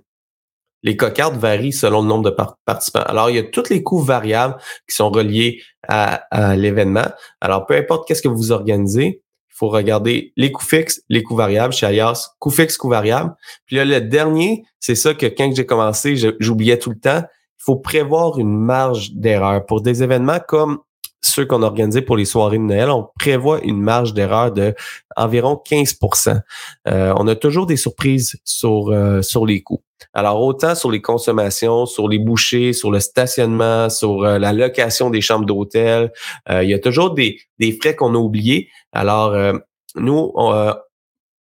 Les 0.83 0.97
cocardes 0.97 1.37
varient 1.37 1.73
selon 1.73 2.03
le 2.03 2.09
nombre 2.09 2.31
de 2.31 2.37
participants. 2.65 3.05
Alors, 3.07 3.31
il 3.31 3.37
y 3.37 3.39
a 3.39 3.45
tous 3.45 3.69
les 3.69 3.83
coûts 3.83 4.01
variables 4.01 4.57
qui 4.89 4.97
sont 4.97 5.11
reliés 5.11 5.63
à, 5.87 6.57
l'événement. 6.57 7.07
Alors, 7.41 7.67
peu 7.67 7.77
importe 7.77 8.09
qu'est-ce 8.09 8.23
que 8.23 8.29
vous 8.29 8.51
organisez, 8.51 9.23
il 9.49 9.55
faut 9.55 9.69
regarder 9.69 10.33
les 10.37 10.51
coûts 10.51 10.65
fixes, 10.65 11.03
les 11.09 11.23
coûts 11.23 11.37
variables 11.37 11.73
chez 11.73 11.87
Alias, 11.87 12.31
coûts 12.41 12.51
fixes, 12.51 12.77
coûts 12.77 12.89
variables. 12.89 13.33
Puis 13.67 13.77
là, 13.77 13.85
le 13.85 14.01
dernier, 14.01 14.65
c'est 14.81 14.97
ça 14.97 15.15
que 15.15 15.27
quand 15.27 15.55
j'ai 15.55 15.67
commencé, 15.67 16.17
j'oubliais 16.41 16.79
tout 16.79 16.91
le 16.91 16.99
temps, 16.99 17.23
il 17.63 17.65
faut 17.65 17.77
prévoir 17.77 18.41
une 18.41 18.59
marge 18.59 19.13
d'erreur. 19.13 19.65
Pour 19.65 19.83
des 19.83 20.03
événements 20.03 20.41
comme 20.41 20.81
ceux 21.21 21.47
qu'on 21.47 21.63
a 21.63 21.67
organisés 21.67 22.03
pour 22.03 22.17
les 22.17 22.25
soirées 22.25 22.59
de 22.59 22.65
Noël, 22.65 22.91
on 22.91 23.09
prévoit 23.17 23.61
une 23.63 23.81
marge 23.81 24.15
d'erreur 24.15 24.51
de 24.51 24.75
environ 25.17 25.63
15% 25.65 26.41
euh, 26.89 27.15
On 27.17 27.29
a 27.29 27.37
toujours 27.37 27.67
des 27.67 27.77
surprises 27.77 28.37
sur, 28.45 28.89
euh, 28.89 29.23
sur 29.23 29.47
les 29.47 29.63
coûts. 29.63 29.85
Alors, 30.13 30.43
autant 30.43 30.75
sur 30.75 30.91
les 30.91 31.01
consommations, 31.01 31.87
sur 31.87 32.09
les 32.09 32.19
bouchées, 32.19 32.73
sur 32.73 32.91
le 32.91 32.99
stationnement, 32.99 33.89
sur 33.89 34.25
euh, 34.25 34.41
la 34.41 34.53
location 34.53 35.11
des 35.11 35.21
chambres 35.21 35.47
d'hôtel, 35.47 36.13
il 36.51 36.69
y 36.69 36.75
a 36.75 36.81
toujours 36.81 37.15
des, 37.15 37.39
des 37.61 37.79
frais 37.81 37.95
qu'on 37.95 38.17
a 38.17 38.19
oubliés. 38.19 38.69
Alors, 38.93 39.37
nous, 39.95 40.33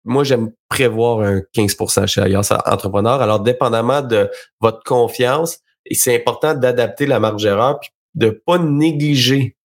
moi, 0.05 0.25
j'aime 0.25 0.53
prévoir 0.69 1.21
un 1.21 1.41
15% 1.55 2.07
chez 2.07 2.21
Alias 2.21 2.57
Entrepreneur. 2.67 3.21
Alors, 3.21 3.41
dépendamment 3.41 4.03
de 4.03 4.31
votre 4.61 4.83
confiance, 4.85 5.59
et 5.87 5.95
c'est 5.95 6.15
important 6.15 6.55
d'adapter 6.55 7.07
la 7.07 7.21
marge 7.21 7.43
d'erreur 7.43 7.81
puis 7.81 7.91
de 8.15 8.31
pas 8.31 8.59
négliger 8.59 9.57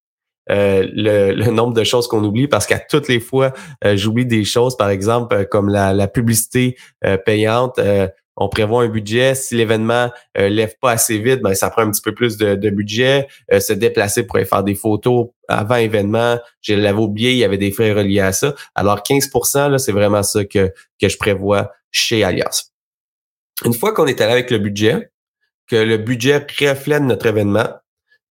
euh, 0.49 0.87
le, 0.93 1.51
nombre 1.51 1.73
de 1.73 1.83
choses 1.83 2.07
qu'on 2.07 2.23
oublie 2.23 2.47
parce 2.47 2.65
qu'à 2.65 2.79
toutes 2.79 3.07
les 3.07 3.19
fois, 3.19 3.53
euh, 3.83 3.97
j'oublie 3.97 4.25
des 4.25 4.45
choses, 4.45 4.77
par 4.77 4.89
exemple, 4.89 5.35
euh, 5.35 5.45
comme 5.45 5.69
la, 5.69 6.07
publicité 6.07 6.77
payante. 7.25 7.79
on 8.37 8.49
prévoit 8.49 8.83
un 8.83 8.87
budget. 8.87 9.35
Si 9.35 9.55
l'événement 9.55 10.09
lève 10.35 10.75
pas 10.81 10.91
assez 10.91 11.19
vite, 11.19 11.41
ben, 11.41 11.53
ça 11.53 11.69
prend 11.69 11.81
un 11.81 11.91
petit 11.91 12.01
peu 12.01 12.13
plus 12.13 12.37
de, 12.37 12.69
budget. 12.69 13.27
se 13.51 13.73
déplacer 13.73 14.25
pour 14.25 14.37
aller 14.37 14.45
faire 14.45 14.63
des 14.63 14.75
photos 14.75 15.27
avant 15.47 15.75
événement, 15.75 16.39
je 16.61 16.73
l'avais 16.73 16.99
oublié, 16.99 17.31
il 17.31 17.37
y 17.37 17.43
avait 17.43 17.57
des 17.57 17.71
frais 17.71 17.91
reliés 17.91 18.21
à 18.21 18.31
ça. 18.31 18.55
Alors 18.73 18.99
15% 18.99 19.69
là, 19.69 19.77
c'est 19.77 19.91
vraiment 19.91 20.23
ça 20.23 20.45
que, 20.45 20.71
que 20.99 21.09
je 21.09 21.17
prévois 21.17 21.71
chez 21.91 22.23
Alias. 22.23 22.71
Une 23.65 23.73
fois 23.73 23.93
qu'on 23.93 24.07
est 24.07 24.21
allé 24.21 24.31
avec 24.31 24.49
le 24.49 24.59
budget, 24.59 25.11
que 25.67 25.75
le 25.75 25.97
budget 25.97 26.45
reflète 26.59 27.03
notre 27.03 27.25
événement, 27.25 27.67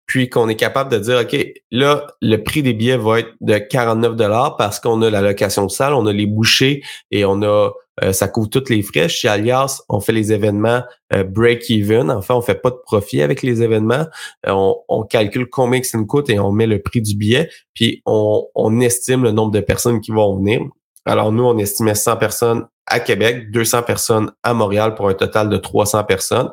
puis 0.06 0.30
qu'on 0.30 0.48
est 0.48 0.56
capable 0.56 0.90
de 0.90 0.98
dire, 0.98 1.18
OK, 1.18 1.36
là, 1.72 2.06
le 2.22 2.36
prix 2.36 2.62
des 2.62 2.72
billets 2.72 2.96
va 2.96 3.20
être 3.20 3.32
de 3.40 3.58
49 3.58 4.14
dollars 4.14 4.56
parce 4.56 4.78
qu'on 4.78 5.02
a 5.02 5.10
la 5.10 5.20
location 5.20 5.66
de 5.66 5.70
salle, 5.70 5.94
on 5.94 6.06
a 6.06 6.12
les 6.12 6.26
bouchées 6.26 6.82
et 7.10 7.24
on 7.24 7.42
a, 7.42 7.72
euh, 8.04 8.12
ça 8.12 8.28
couvre 8.28 8.48
tous 8.48 8.68
les 8.68 8.82
frais. 8.82 9.08
Chez 9.08 9.26
Alias, 9.26 9.82
on 9.88 9.98
fait 10.00 10.12
les 10.12 10.32
événements 10.32 10.82
euh, 11.12 11.24
break-even. 11.24 12.12
Enfin, 12.12 12.36
on 12.36 12.40
fait 12.40 12.62
pas 12.62 12.70
de 12.70 12.78
profit 12.84 13.20
avec 13.20 13.42
les 13.42 13.62
événements. 13.62 14.06
Euh, 14.46 14.52
on, 14.52 14.76
on, 14.88 15.02
calcule 15.02 15.48
combien 15.50 15.80
que 15.80 15.86
ça 15.88 15.98
nous 15.98 16.06
coûte 16.06 16.30
et 16.30 16.38
on 16.38 16.52
met 16.52 16.68
le 16.68 16.80
prix 16.80 17.02
du 17.02 17.16
billet, 17.16 17.50
puis 17.74 18.02
on, 18.06 18.46
on 18.54 18.80
estime 18.80 19.24
le 19.24 19.32
nombre 19.32 19.50
de 19.50 19.60
personnes 19.60 20.00
qui 20.00 20.12
vont 20.12 20.36
venir. 20.36 20.60
Alors, 21.04 21.32
nous, 21.32 21.44
on 21.44 21.58
estimait 21.58 21.94
100 21.96 22.16
personnes 22.16 22.66
à 22.86 23.00
Québec, 23.00 23.50
200 23.50 23.82
personnes 23.82 24.30
à 24.42 24.54
Montréal 24.54 24.94
pour 24.94 25.08
un 25.08 25.14
total 25.14 25.48
de 25.48 25.56
300 25.56 26.04
personnes. 26.04 26.50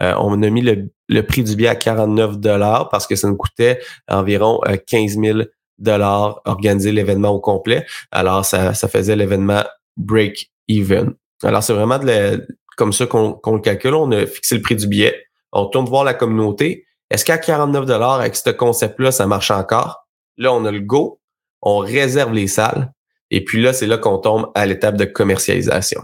Euh, 0.00 0.14
on 0.18 0.42
a 0.42 0.50
mis 0.50 0.62
le, 0.62 1.22
prix 1.22 1.42
du 1.42 1.56
billet 1.56 1.68
à 1.68 1.74
49 1.74 2.38
dollars 2.38 2.88
parce 2.88 3.06
que 3.06 3.16
ça 3.16 3.28
nous 3.28 3.36
coûtait 3.36 3.80
environ 4.08 4.60
15 4.86 5.18
000 5.18 5.40
dollars 5.78 6.40
organiser 6.44 6.92
l'événement 6.92 7.30
au 7.30 7.40
complet. 7.40 7.84
Alors, 8.10 8.44
ça, 8.44 8.74
ça 8.74 8.88
faisait 8.88 9.16
l'événement 9.16 9.64
break-even. 9.96 11.14
Alors, 11.42 11.62
c'est 11.62 11.72
vraiment 11.72 11.98
de 11.98 12.46
comme 12.76 12.92
ça 12.92 13.06
qu'on 13.06 13.38
le 13.44 13.60
calcule. 13.60 13.94
On 13.94 14.10
a 14.12 14.26
fixé 14.26 14.54
le 14.56 14.62
prix 14.62 14.76
du 14.76 14.86
billet. 14.86 15.26
On 15.52 15.66
tourne 15.66 15.86
voir 15.86 16.04
la 16.04 16.14
communauté. 16.14 16.86
Est-ce 17.10 17.24
qu'à 17.24 17.36
49 17.36 17.84
dollars 17.84 18.20
avec 18.20 18.36
ce 18.36 18.50
concept-là, 18.50 19.12
ça 19.12 19.26
marche 19.26 19.50
encore? 19.50 20.08
Là, 20.38 20.52
on 20.52 20.64
a 20.64 20.70
le 20.70 20.80
go. 20.80 21.20
On 21.60 21.78
réserve 21.78 22.32
les 22.32 22.48
salles. 22.48 22.92
Et 23.32 23.42
puis 23.42 23.60
là, 23.60 23.72
c'est 23.72 23.86
là 23.86 23.98
qu'on 23.98 24.18
tombe 24.18 24.52
à 24.54 24.66
l'étape 24.66 24.96
de 24.96 25.06
commercialisation. 25.06 26.02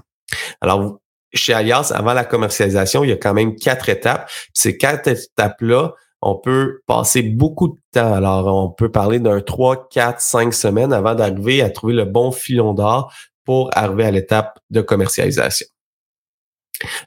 Alors, 0.61 0.99
chez 1.35 1.53
Alias, 1.53 1.93
avant 1.95 2.15
la 2.15 2.25
commercialisation, 2.25 3.05
il 3.05 3.11
y 3.11 3.13
a 3.13 3.17
quand 3.17 3.35
même 3.35 3.55
quatre 3.55 3.91
étapes. 3.91 4.31
Ces 4.55 4.79
quatre 4.79 5.09
étapes-là, 5.09 5.93
on 6.23 6.37
peut 6.37 6.81
passer 6.87 7.23
beaucoup 7.23 7.69
de 7.69 7.77
temps. 7.93 8.15
Alors, 8.15 8.47
on 8.47 8.71
peut 8.71 8.91
parler 8.91 9.21
d'un 9.21 9.41
3, 9.41 9.89
4, 9.91 10.21
5 10.21 10.55
semaines 10.55 10.93
avant 10.93 11.15
d'arriver 11.15 11.61
à 11.63 11.69
trouver 11.69 11.93
le 11.93 12.07
bon 12.07 12.33
filon 12.33 12.73
d'or 12.73 13.13
pour 13.45 13.71
arriver 13.75 14.07
à 14.07 14.11
l'étape 14.11 14.59
de 14.71 14.81
commercialisation. 14.81 15.67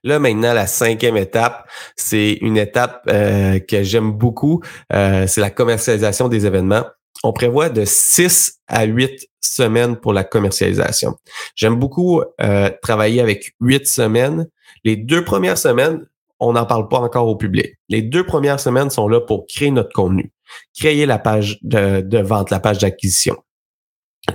Là, 0.04 0.20
maintenant, 0.20 0.54
la 0.54 0.68
cinquième 0.68 1.18
étape, 1.18 1.68
c'est 1.96 2.34
une 2.42 2.58
étape 2.58 3.04
euh, 3.10 3.60
que 3.60 3.82
j'aime 3.82 4.12
beaucoup. 4.12 4.62
Euh, 4.94 5.26
c'est 5.28 5.42
la 5.42 5.50
commercialisation 5.50 6.28
des 6.28 6.46
événements 6.46 6.84
on 7.24 7.34
prévoit 7.34 7.70
de 7.70 7.86
6 7.86 8.60
à 8.68 8.86
8 8.86 9.28
semaines 9.40 9.98
pour 9.98 10.14
la 10.14 10.24
commercialisation. 10.24 11.16
J'aime 11.56 11.76
beaucoup 11.76 12.22
euh, 12.42 12.70
travailler 12.82 13.22
avec 13.22 13.54
8 13.60 13.88
semaines. 13.88 14.48
Les 14.84 14.96
deux 14.96 15.24
premières 15.24 15.58
semaines, 15.58 16.06
on 16.40 16.54
n'en 16.54 16.66
parle 16.66 16.88
pas 16.88 17.00
encore 17.00 17.28
au 17.28 17.36
public. 17.36 17.76
Les 17.90 18.02
deux 18.02 18.26
premières 18.26 18.60
semaines 18.60 18.90
sont 18.90 19.08
là 19.08 19.22
pour 19.22 19.46
créer 19.48 19.72
notre 19.72 19.94
contenu, 19.94 20.32
créer 20.78 21.06
la 21.06 21.20
page 21.20 21.60
de, 21.62 22.22
vente, 22.22 22.50
la 22.50 22.60
page 22.60 22.80
d'acquisition. 22.80 23.36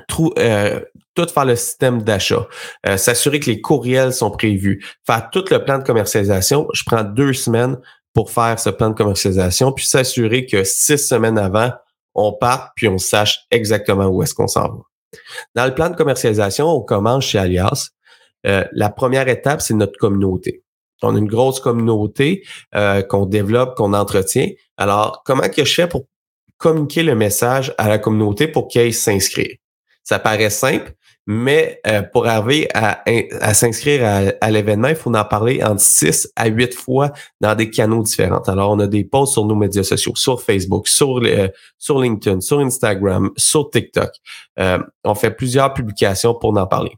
Tout, 0.08 0.32
euh, 0.38 0.80
tout 1.14 1.26
faire 1.28 1.44
le 1.44 1.56
système 1.56 2.02
d'achat, 2.02 2.46
euh, 2.86 2.96
s'assurer 2.96 3.40
que 3.40 3.50
les 3.50 3.60
courriels 3.60 4.12
sont 4.12 4.30
prévus, 4.30 4.84
faire 5.06 5.30
tout 5.30 5.44
le 5.50 5.64
plan 5.64 5.78
de 5.78 5.84
commercialisation. 5.84 6.68
Je 6.72 6.82
prends 6.84 7.04
deux 7.04 7.32
semaines 7.32 7.78
pour 8.12 8.30
faire 8.30 8.58
ce 8.58 8.70
plan 8.70 8.90
de 8.90 8.94
commercialisation, 8.94 9.72
puis 9.72 9.86
s'assurer 9.86 10.46
que 10.46 10.64
six 10.64 10.98
semaines 10.98 11.38
avant, 11.38 11.70
on 12.16 12.32
part 12.32 12.72
puis 12.74 12.88
on 12.88 12.98
sache 12.98 13.46
exactement 13.50 14.06
où 14.06 14.22
est-ce 14.22 14.34
qu'on 14.34 14.48
s'en 14.48 14.68
va. 14.68 14.78
Dans 15.54 15.66
le 15.66 15.74
plan 15.74 15.90
de 15.90 15.96
commercialisation, 15.96 16.68
on 16.68 16.82
commence 16.82 17.24
chez 17.24 17.38
Alias. 17.38 17.90
Euh, 18.46 18.64
la 18.72 18.90
première 18.90 19.28
étape, 19.28 19.60
c'est 19.60 19.74
notre 19.74 19.98
communauté. 19.98 20.62
on 21.02 21.14
a 21.14 21.18
une 21.18 21.28
grosse 21.28 21.60
communauté 21.60 22.44
euh, 22.74 23.02
qu'on 23.02 23.26
développe, 23.26 23.76
qu'on 23.76 23.92
entretient. 23.92 24.48
Alors, 24.76 25.22
comment 25.24 25.48
que 25.48 25.64
je 25.64 25.74
fais 25.74 25.86
pour 25.86 26.06
communiquer 26.58 27.02
le 27.02 27.14
message 27.14 27.74
à 27.78 27.88
la 27.88 27.98
communauté 27.98 28.48
pour 28.48 28.68
qu'ils 28.68 28.94
s'inscrivent? 28.94 29.58
Ça 30.02 30.18
paraît 30.18 30.50
simple, 30.50 30.94
mais 31.26 31.80
euh, 31.86 32.02
pour 32.02 32.26
arriver 32.28 32.68
à, 32.72 33.02
à 33.40 33.54
s'inscrire 33.54 34.32
à, 34.40 34.50
l'événement, 34.50 34.88
il 34.88 34.94
faut 34.94 35.12
en 35.12 35.24
parler 35.24 35.62
entre 35.62 35.80
6 35.80 36.30
à 36.36 36.46
8 36.46 36.72
fois 36.74 37.10
dans 37.40 37.54
des 37.56 37.68
canaux 37.68 38.02
différents. 38.02 38.42
Alors, 38.46 38.70
on 38.70 38.78
a 38.78 38.86
des 38.86 39.02
posts 39.02 39.32
sur 39.32 39.44
nos 39.44 39.56
médias 39.56 39.82
sociaux, 39.82 40.12
sur 40.14 40.40
Facebook, 40.40 40.86
sur, 40.86 41.18
euh, 41.24 41.48
sur 41.78 42.00
LinkedIn, 42.00 42.40
sur 42.40 42.60
Instagram, 42.60 43.30
sur 43.36 43.68
TikTok. 43.70 44.10
Euh, 44.60 44.78
on 45.04 45.16
fait 45.16 45.32
plusieurs 45.32 45.74
publications 45.74 46.34
pour 46.34 46.56
en 46.56 46.66
parler. 46.66 46.92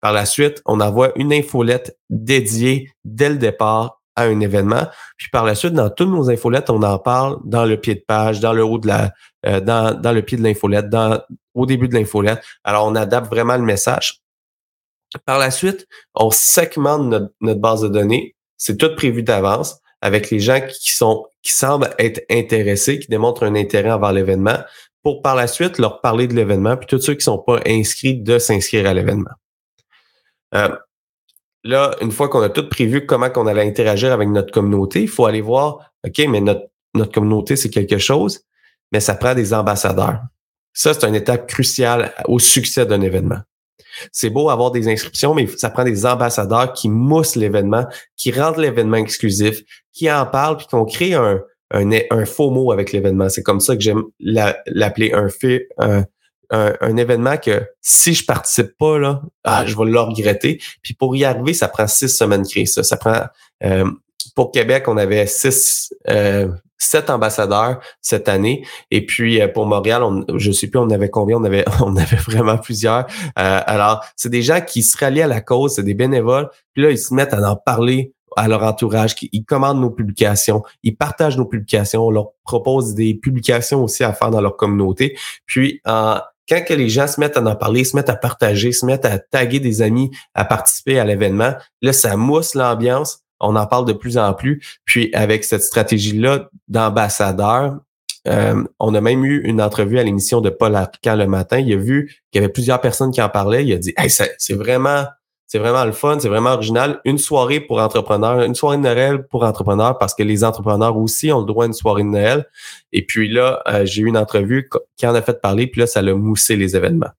Par 0.00 0.12
la 0.12 0.24
suite, 0.24 0.62
on 0.64 0.80
envoie 0.80 1.12
une 1.16 1.32
infolette 1.32 1.98
dédiée 2.08 2.90
dès 3.04 3.28
le 3.28 3.36
départ 3.36 4.00
à 4.14 4.24
un 4.24 4.40
événement. 4.40 4.86
Puis 5.18 5.28
par 5.30 5.44
la 5.44 5.54
suite, 5.54 5.74
dans 5.74 5.90
toutes 5.90 6.08
nos 6.08 6.30
infolettes, 6.30 6.70
on 6.70 6.82
en 6.82 6.98
parle 6.98 7.38
dans 7.44 7.66
le 7.66 7.76
pied 7.76 7.94
de 7.94 8.04
page, 8.06 8.40
dans 8.40 8.54
le 8.54 8.64
haut 8.64 8.78
de 8.78 8.86
la, 8.86 9.60
dans, 9.60 9.92
dans 9.98 10.12
le 10.12 10.22
pied 10.22 10.38
de 10.38 10.42
l'infolette, 10.42 10.88
dans, 10.88 11.20
au 11.56 11.66
début 11.66 11.88
de 11.88 11.94
l'infolette. 11.94 12.42
Alors, 12.62 12.86
on 12.86 12.94
adapte 12.94 13.28
vraiment 13.28 13.56
le 13.56 13.62
message. 13.62 14.20
Par 15.24 15.38
la 15.38 15.50
suite, 15.50 15.86
on 16.14 16.30
segmente 16.30 17.30
notre, 17.40 17.60
base 17.60 17.82
de 17.82 17.88
données. 17.88 18.36
C'est 18.56 18.76
tout 18.76 18.94
prévu 18.94 19.22
d'avance 19.22 19.80
avec 20.00 20.30
les 20.30 20.40
gens 20.40 20.60
qui 20.60 20.92
sont 20.92 21.26
qui 21.42 21.52
semblent 21.52 21.94
être 21.98 22.24
intéressés, 22.28 22.98
qui 22.98 23.06
démontrent 23.06 23.44
un 23.44 23.54
intérêt 23.54 23.92
envers 23.92 24.12
l'événement, 24.12 24.58
pour 25.02 25.22
par 25.22 25.36
la 25.36 25.46
suite 25.46 25.78
leur 25.78 26.00
parler 26.00 26.26
de 26.26 26.34
l'événement, 26.34 26.76
puis 26.76 26.88
tous 26.88 27.00
ceux 27.00 27.14
qui 27.14 27.22
sont 27.22 27.38
pas 27.38 27.60
inscrits 27.64 28.16
de 28.16 28.40
s'inscrire 28.40 28.88
à 28.88 28.94
l'événement. 28.94 29.30
Euh, 30.54 30.76
là, 31.62 31.94
une 32.00 32.10
fois 32.10 32.28
qu'on 32.28 32.42
a 32.42 32.48
tout 32.48 32.68
prévu 32.68 33.06
comment 33.06 33.30
qu'on 33.30 33.46
allait 33.46 33.66
interagir 33.66 34.12
avec 34.12 34.28
notre 34.28 34.52
communauté, 34.52 35.02
il 35.02 35.08
faut 35.08 35.26
aller 35.26 35.40
voir, 35.40 35.92
OK, 36.04 36.18
mais 36.28 36.40
notre, 36.40 36.66
notre 36.94 37.12
communauté, 37.12 37.54
c'est 37.54 37.70
quelque 37.70 37.98
chose, 37.98 38.40
mais 38.90 38.98
ça 38.98 39.14
prend 39.14 39.34
des 39.34 39.54
ambassadeurs. 39.54 40.20
Ça, 40.76 40.92
c'est 40.92 41.06
une 41.06 41.14
étape 41.14 41.46
cruciale 41.46 42.12
au 42.26 42.38
succès 42.38 42.84
d'un 42.84 43.00
événement. 43.00 43.38
C'est 44.12 44.28
beau 44.28 44.50
avoir 44.50 44.70
des 44.70 44.88
inscriptions, 44.88 45.34
mais 45.34 45.46
ça 45.46 45.70
prend 45.70 45.84
des 45.84 46.04
ambassadeurs 46.04 46.74
qui 46.74 46.90
moussent 46.90 47.34
l'événement, 47.34 47.86
qui 48.14 48.30
rendent 48.30 48.58
l'événement 48.58 48.98
exclusif, 48.98 49.62
qui 49.94 50.10
en 50.12 50.26
parlent, 50.26 50.58
puis 50.58 50.66
qu'on 50.66 50.84
crée 50.84 51.14
un, 51.14 51.40
un, 51.70 52.24
faux 52.26 52.50
mot 52.50 52.72
avec 52.72 52.92
l'événement. 52.92 53.30
C'est 53.30 53.42
comme 53.42 53.60
ça 53.60 53.74
que 53.74 53.80
j'aime 53.80 54.02
l'appeler 54.20 55.14
un 55.14 55.30
fait, 55.30 55.66
un, 55.78 56.04
un, 56.50 56.96
événement 56.98 57.38
que 57.38 57.66
si 57.80 58.12
je 58.12 58.26
participe 58.26 58.76
pas, 58.78 58.98
là, 58.98 59.22
ah, 59.44 59.64
je 59.64 59.74
vais 59.74 59.86
le 59.86 59.98
regretter. 59.98 60.60
Puis 60.82 60.92
pour 60.92 61.16
y 61.16 61.24
arriver, 61.24 61.54
ça 61.54 61.68
prend 61.68 61.86
six 61.86 62.10
semaines 62.10 62.42
de 62.42 62.48
créer 62.48 62.66
ça. 62.66 62.82
Ça 62.82 62.98
prend 62.98 63.22
euh, 63.64 63.90
pour 64.34 64.52
Québec, 64.52 64.84
on 64.88 64.98
avait 64.98 65.26
six, 65.26 65.90
euh, 66.10 66.48
sept 66.78 67.10
ambassadeurs 67.10 67.80
cette 68.00 68.28
année. 68.28 68.66
Et 68.90 69.04
puis 69.04 69.40
euh, 69.40 69.48
pour 69.48 69.66
Montréal, 69.66 70.02
on, 70.02 70.24
je 70.36 70.52
sais 70.52 70.68
plus, 70.68 70.78
on 70.78 70.90
avait 70.90 71.10
combien, 71.10 71.36
on 71.36 71.44
avait, 71.44 71.64
on 71.80 71.96
avait 71.96 72.16
vraiment 72.16 72.58
plusieurs. 72.58 73.06
Euh, 73.38 73.60
alors, 73.66 74.04
c'est 74.16 74.30
des 74.30 74.42
gens 74.42 74.60
qui 74.60 74.82
se 74.82 74.96
rallient 74.98 75.22
à 75.22 75.26
la 75.28 75.40
cause, 75.40 75.74
c'est 75.74 75.82
des 75.82 75.94
bénévoles. 75.94 76.48
Puis 76.74 76.82
là, 76.82 76.90
ils 76.90 76.98
se 76.98 77.14
mettent 77.14 77.34
à 77.34 77.50
en 77.50 77.56
parler 77.56 78.12
à 78.36 78.48
leur 78.48 78.62
entourage, 78.64 79.14
ils 79.32 79.44
commandent 79.44 79.80
nos 79.80 79.90
publications, 79.90 80.62
ils 80.82 80.94
partagent 80.94 81.38
nos 81.38 81.46
publications, 81.46 82.06
on 82.06 82.10
leur 82.10 82.32
propose 82.44 82.94
des 82.94 83.14
publications 83.14 83.82
aussi 83.82 84.04
à 84.04 84.12
faire 84.12 84.30
dans 84.30 84.42
leur 84.42 84.58
communauté. 84.58 85.16
Puis 85.46 85.80
quand 85.84 86.62
que 86.64 86.74
les 86.74 86.88
gens 86.90 87.08
se 87.08 87.18
mettent 87.18 87.38
à 87.38 87.42
en 87.42 87.56
parler, 87.56 87.84
se 87.84 87.96
mettent 87.96 88.10
à 88.10 88.16
partager, 88.16 88.72
se 88.72 88.84
mettent 88.84 89.06
à 89.06 89.18
taguer 89.18 89.58
des 89.58 89.80
amis 89.80 90.10
à 90.34 90.44
participer 90.44 90.98
à 90.98 91.04
l'événement, 91.04 91.54
là, 91.80 91.92
ça 91.92 92.16
mousse 92.16 92.54
l'ambiance 92.54 93.20
on 93.40 93.56
en 93.56 93.66
parle 93.66 93.86
de 93.86 93.92
plus 93.92 94.18
en 94.18 94.32
plus. 94.34 94.62
Puis 94.84 95.10
avec 95.12 95.44
cette 95.44 95.62
stratégie-là 95.62 96.50
d'ambassadeur, 96.68 97.78
euh, 98.28 98.64
on 98.80 98.94
a 98.94 99.00
même 99.00 99.24
eu 99.24 99.42
une 99.44 99.62
entrevue 99.62 99.98
à 99.98 100.02
l'émission 100.02 100.40
de 100.40 100.50
Paul 100.50 100.74
Arcan 100.74 101.14
le 101.16 101.26
matin. 101.26 101.58
Il 101.58 101.72
a 101.72 101.76
vu 101.76 102.06
qu'il 102.30 102.40
y 102.40 102.44
avait 102.44 102.52
plusieurs 102.52 102.80
personnes 102.80 103.10
qui 103.10 103.22
en 103.22 103.28
parlaient. 103.28 103.64
Il 103.64 103.72
a 103.72 103.78
dit 103.78 103.94
hey, 103.96 104.10
c'est 104.10 104.54
vraiment, 104.54 105.04
c'est 105.46 105.58
vraiment 105.58 105.84
le 105.84 105.92
fun, 105.92 106.18
c'est 106.18 106.28
vraiment 106.28 106.52
original. 106.54 107.00
Une 107.04 107.18
soirée 107.18 107.60
pour 107.60 107.78
entrepreneurs, 107.78 108.42
une 108.42 108.54
soirée 108.54 108.78
de 108.78 108.82
Noël 108.82 109.26
pour 109.28 109.44
entrepreneurs 109.44 109.98
parce 109.98 110.14
que 110.14 110.24
les 110.24 110.42
entrepreneurs 110.42 110.96
aussi 110.96 111.30
ont 111.30 111.40
le 111.40 111.46
droit 111.46 111.64
à 111.64 111.66
une 111.68 111.72
soirée 111.72 112.02
de 112.02 112.08
Noël. 112.08 112.46
Et 112.92 113.06
puis 113.06 113.28
là, 113.28 113.62
euh, 113.68 113.84
j'ai 113.84 114.02
eu 114.02 114.06
une 114.06 114.18
entrevue 114.18 114.68
qui 114.96 115.06
en 115.06 115.14
a 115.14 115.22
fait 115.22 115.40
parler, 115.40 115.68
puis 115.68 115.80
là, 115.80 115.86
ça 115.86 116.02
l'a 116.02 116.14
moussé 116.14 116.56
les 116.56 116.74
événements. 116.74 117.10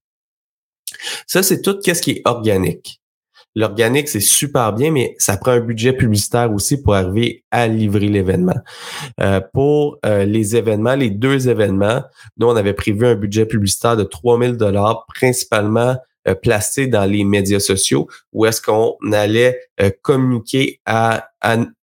Ça, 1.25 1.43
c'est 1.43 1.61
tout 1.61 1.77
ce 1.81 2.01
qui 2.01 2.11
est 2.11 2.21
organique. 2.25 3.01
L'organique, 3.57 4.07
c'est 4.07 4.19
super 4.19 4.71
bien, 4.71 4.91
mais 4.91 5.15
ça 5.17 5.35
prend 5.35 5.49
un 5.49 5.59
budget 5.59 5.91
publicitaire 5.91 6.53
aussi 6.53 6.79
pour 6.79 6.93
arriver 6.93 7.43
à 7.49 7.67
livrer 7.67 8.07
l'événement. 8.07 8.59
Euh, 9.19 9.41
pour 9.51 9.97
euh, 10.05 10.25
les 10.25 10.55
événements, 10.55 10.93
les 10.93 11.09
deux 11.09 11.49
événements, 11.49 12.03
nous, 12.37 12.45
on 12.45 12.55
avait 12.55 12.75
prévu 12.75 13.07
un 13.07 13.15
budget 13.15 13.47
publicitaire 13.47 13.97
de 13.97 14.03
3000 14.03 14.57
dollars, 14.57 15.07
principalement 15.07 15.95
euh, 16.27 16.35
placé 16.35 16.85
dans 16.85 17.05
les 17.05 17.23
médias 17.23 17.59
sociaux, 17.59 18.07
où 18.31 18.45
est-ce 18.45 18.61
qu'on 18.61 18.95
allait 19.11 19.59
communiquer 20.03 20.79
à, 20.85 21.31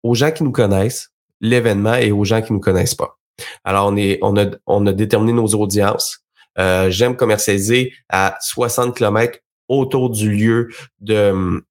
aux 0.02 0.14
gens 0.14 0.30
qui 0.30 0.44
nous 0.44 0.52
connaissent 0.52 1.08
l'événement 1.40 1.94
et 1.94 2.12
aux 2.12 2.24
gens 2.24 2.42
qui 2.42 2.52
ne 2.52 2.58
nous 2.58 2.62
connaissent 2.62 2.94
pas. 2.94 3.16
Alors, 3.64 3.86
on, 3.86 3.96
est, 3.96 4.20
a 4.20 4.92
déterminé 4.92 5.32
nos 5.32 5.46
audiences. 5.54 6.22
J'aime 6.88 7.16
commercialiser 7.16 7.94
à 8.10 8.36
60 8.42 8.94
km 8.94 9.38
autour 9.68 10.10
du 10.10 10.30
lieu 10.30 10.68
de, 11.00 11.62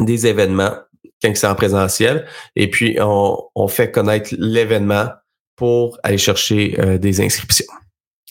des 0.00 0.26
événements 0.26 0.74
quand 1.22 1.34
c'est 1.34 1.46
en 1.46 1.54
présentiel. 1.54 2.26
Et 2.56 2.68
puis, 2.68 2.98
on, 3.00 3.68
fait 3.68 3.90
connaître 3.90 4.34
l'événement 4.38 5.08
pour 5.56 5.98
aller 6.02 6.18
chercher 6.18 6.78
euh, 6.80 6.98
des 6.98 7.20
inscriptions. 7.20 7.72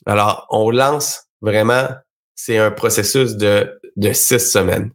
Alors, 0.06 0.46
on 0.50 0.70
lance 0.70 1.24
vraiment, 1.42 1.88
c'est 2.36 2.58
un 2.58 2.72
processus 2.72 3.36
de, 3.36 3.80
de 3.96 4.14
six 4.14 4.40
semaines. 4.40 4.92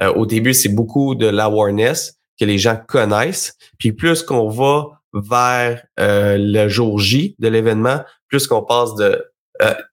Euh, 0.00 0.12
au 0.14 0.26
début, 0.26 0.54
c'est 0.54 0.70
beaucoup 0.70 1.14
de 1.14 1.26
l'awareness 1.26 2.18
que 2.38 2.44
les 2.44 2.58
gens 2.58 2.76
connaissent. 2.76 3.56
Puis 3.78 3.92
plus 3.92 4.22
qu'on 4.22 4.48
va 4.48 4.86
vers 5.12 5.84
euh, 6.00 6.36
le 6.38 6.68
jour 6.68 6.98
J 6.98 7.36
de 7.38 7.48
l'événement, 7.48 8.02
plus 8.28 8.46
qu'on 8.46 8.62
passe 8.62 8.94
de 8.94 9.24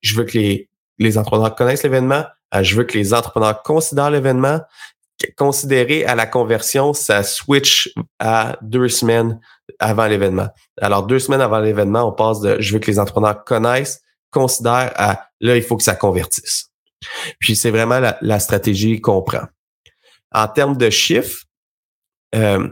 je 0.01 0.15
veux 0.15 0.25
que 0.25 0.38
les, 0.38 0.69
les 1.00 1.17
entrepreneurs 1.17 1.55
connaissent 1.55 1.83
l'événement 1.83 2.24
euh, 2.24 2.27
je 2.62 2.75
veux 2.75 2.83
que 2.83 2.98
les 2.98 3.13
entrepreneurs 3.13 3.63
considèrent 3.63 4.12
l'événement. 4.12 4.60
Considérer 5.38 6.05
à 6.05 6.15
la 6.15 6.25
conversion, 6.25 6.93
ça 6.93 7.24
switch 7.24 7.93
à 8.19 8.57
deux 8.62 8.89
semaines 8.89 9.39
avant 9.79 10.07
l'événement. 10.07 10.50
Alors, 10.81 11.05
deux 11.07 11.19
semaines 11.19 11.41
avant 11.41 11.60
l'événement, 11.60 12.03
on 12.03 12.12
passe 12.12 12.41
de 12.41 12.60
je 12.60 12.74
veux 12.74 12.79
que 12.79 12.91
les 12.91 13.00
entrepreneurs 13.00 13.43
connaissent, 13.43 14.01
considèrent 14.31 14.91
à 14.95 15.27
là, 15.39 15.55
il 15.55 15.63
faut 15.63 15.77
que 15.77 15.83
ça 15.83 15.95
convertisse. 15.95 16.72
Puis 17.39 17.55
c'est 17.55 17.72
vraiment 17.72 18.00
la, 18.22 18.39
stratégie 18.39 19.00
qu'on 19.01 19.22
prend. 19.22 19.45
En 20.31 20.48
termes 20.48 20.77
de 20.77 20.89
chiffres, 20.89 21.43
euh, 22.36 22.67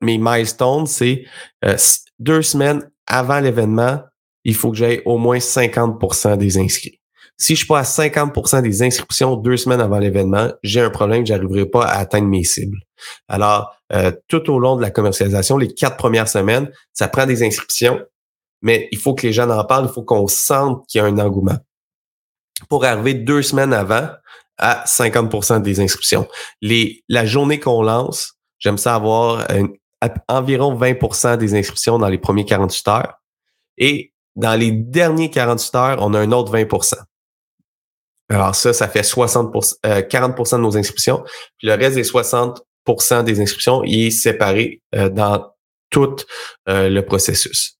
mes 0.00 0.18
milestones, 0.18 0.86
c'est 0.86 1.24
euh, 1.64 1.76
deux 2.18 2.42
semaines 2.42 2.88
avant 3.06 3.40
l'événement, 3.40 4.00
il 4.44 4.54
faut 4.54 4.70
que 4.70 4.76
j'aie 4.76 5.02
au 5.04 5.18
moins 5.18 5.38
50% 5.38 6.36
des 6.36 6.58
inscrits. 6.58 7.00
Si 7.36 7.54
je 7.54 7.58
suis 7.58 7.66
pas 7.66 7.80
à 7.80 7.82
50% 7.82 8.62
des 8.62 8.82
inscriptions 8.82 9.36
deux 9.36 9.56
semaines 9.56 9.80
avant 9.80 9.98
l'événement, 9.98 10.52
j'ai 10.62 10.80
un 10.80 10.90
problème, 10.90 11.26
j'arriverai 11.26 11.66
pas 11.66 11.84
à 11.84 11.98
atteindre 11.98 12.28
mes 12.28 12.44
cibles. 12.44 12.78
Alors, 13.28 13.74
euh, 13.92 14.12
tout 14.28 14.50
au 14.50 14.58
long 14.58 14.76
de 14.76 14.82
la 14.82 14.90
commercialisation, 14.90 15.58
les 15.58 15.72
quatre 15.72 15.96
premières 15.96 16.28
semaines, 16.28 16.70
ça 16.92 17.08
prend 17.08 17.26
des 17.26 17.42
inscriptions, 17.42 18.00
mais 18.62 18.88
il 18.92 18.98
faut 18.98 19.14
que 19.14 19.26
les 19.26 19.32
gens 19.32 19.50
en 19.50 19.64
parlent, 19.64 19.86
il 19.90 19.92
faut 19.92 20.04
qu'on 20.04 20.28
sente 20.28 20.86
qu'il 20.86 21.00
y 21.00 21.02
a 21.02 21.06
un 21.06 21.18
engouement. 21.18 21.58
Pour 22.68 22.84
arriver 22.84 23.14
deux 23.14 23.42
semaines 23.42 23.72
avant 23.72 24.08
à 24.58 24.84
50% 24.86 25.60
des 25.62 25.80
inscriptions. 25.80 26.28
Les, 26.62 27.02
la 27.08 27.26
journée 27.26 27.58
qu'on 27.58 27.82
lance, 27.82 28.34
j'aime 28.58 28.78
ça 28.78 28.94
avoir 28.94 29.46
environ 30.28 30.78
20% 30.78 31.36
des 31.36 31.54
inscriptions 31.54 31.98
dans 31.98 32.08
les 32.08 32.18
premiers 32.18 32.44
48 32.44 32.88
heures. 32.88 33.14
Et 33.78 34.12
dans 34.36 34.58
les 34.58 34.70
derniers 34.70 35.30
48 35.30 35.74
heures, 35.74 35.98
on 36.00 36.14
a 36.14 36.20
un 36.20 36.32
autre 36.32 36.52
20 36.52 36.66
alors 38.28 38.54
ça, 38.54 38.72
ça 38.72 38.88
fait 38.88 39.02
60 39.02 39.52
40% 39.84 40.54
euh, 40.54 40.56
de 40.56 40.62
nos 40.62 40.76
inscriptions. 40.76 41.22
Puis 41.58 41.68
le 41.68 41.74
reste 41.74 41.96
des 41.96 42.04
60% 42.04 43.24
des 43.24 43.40
inscriptions, 43.40 43.82
il 43.84 44.06
est 44.06 44.10
séparé 44.10 44.82
euh, 44.94 45.08
dans 45.08 45.52
tout 45.90 46.16
euh, 46.68 46.88
le 46.88 47.04
processus. 47.04 47.78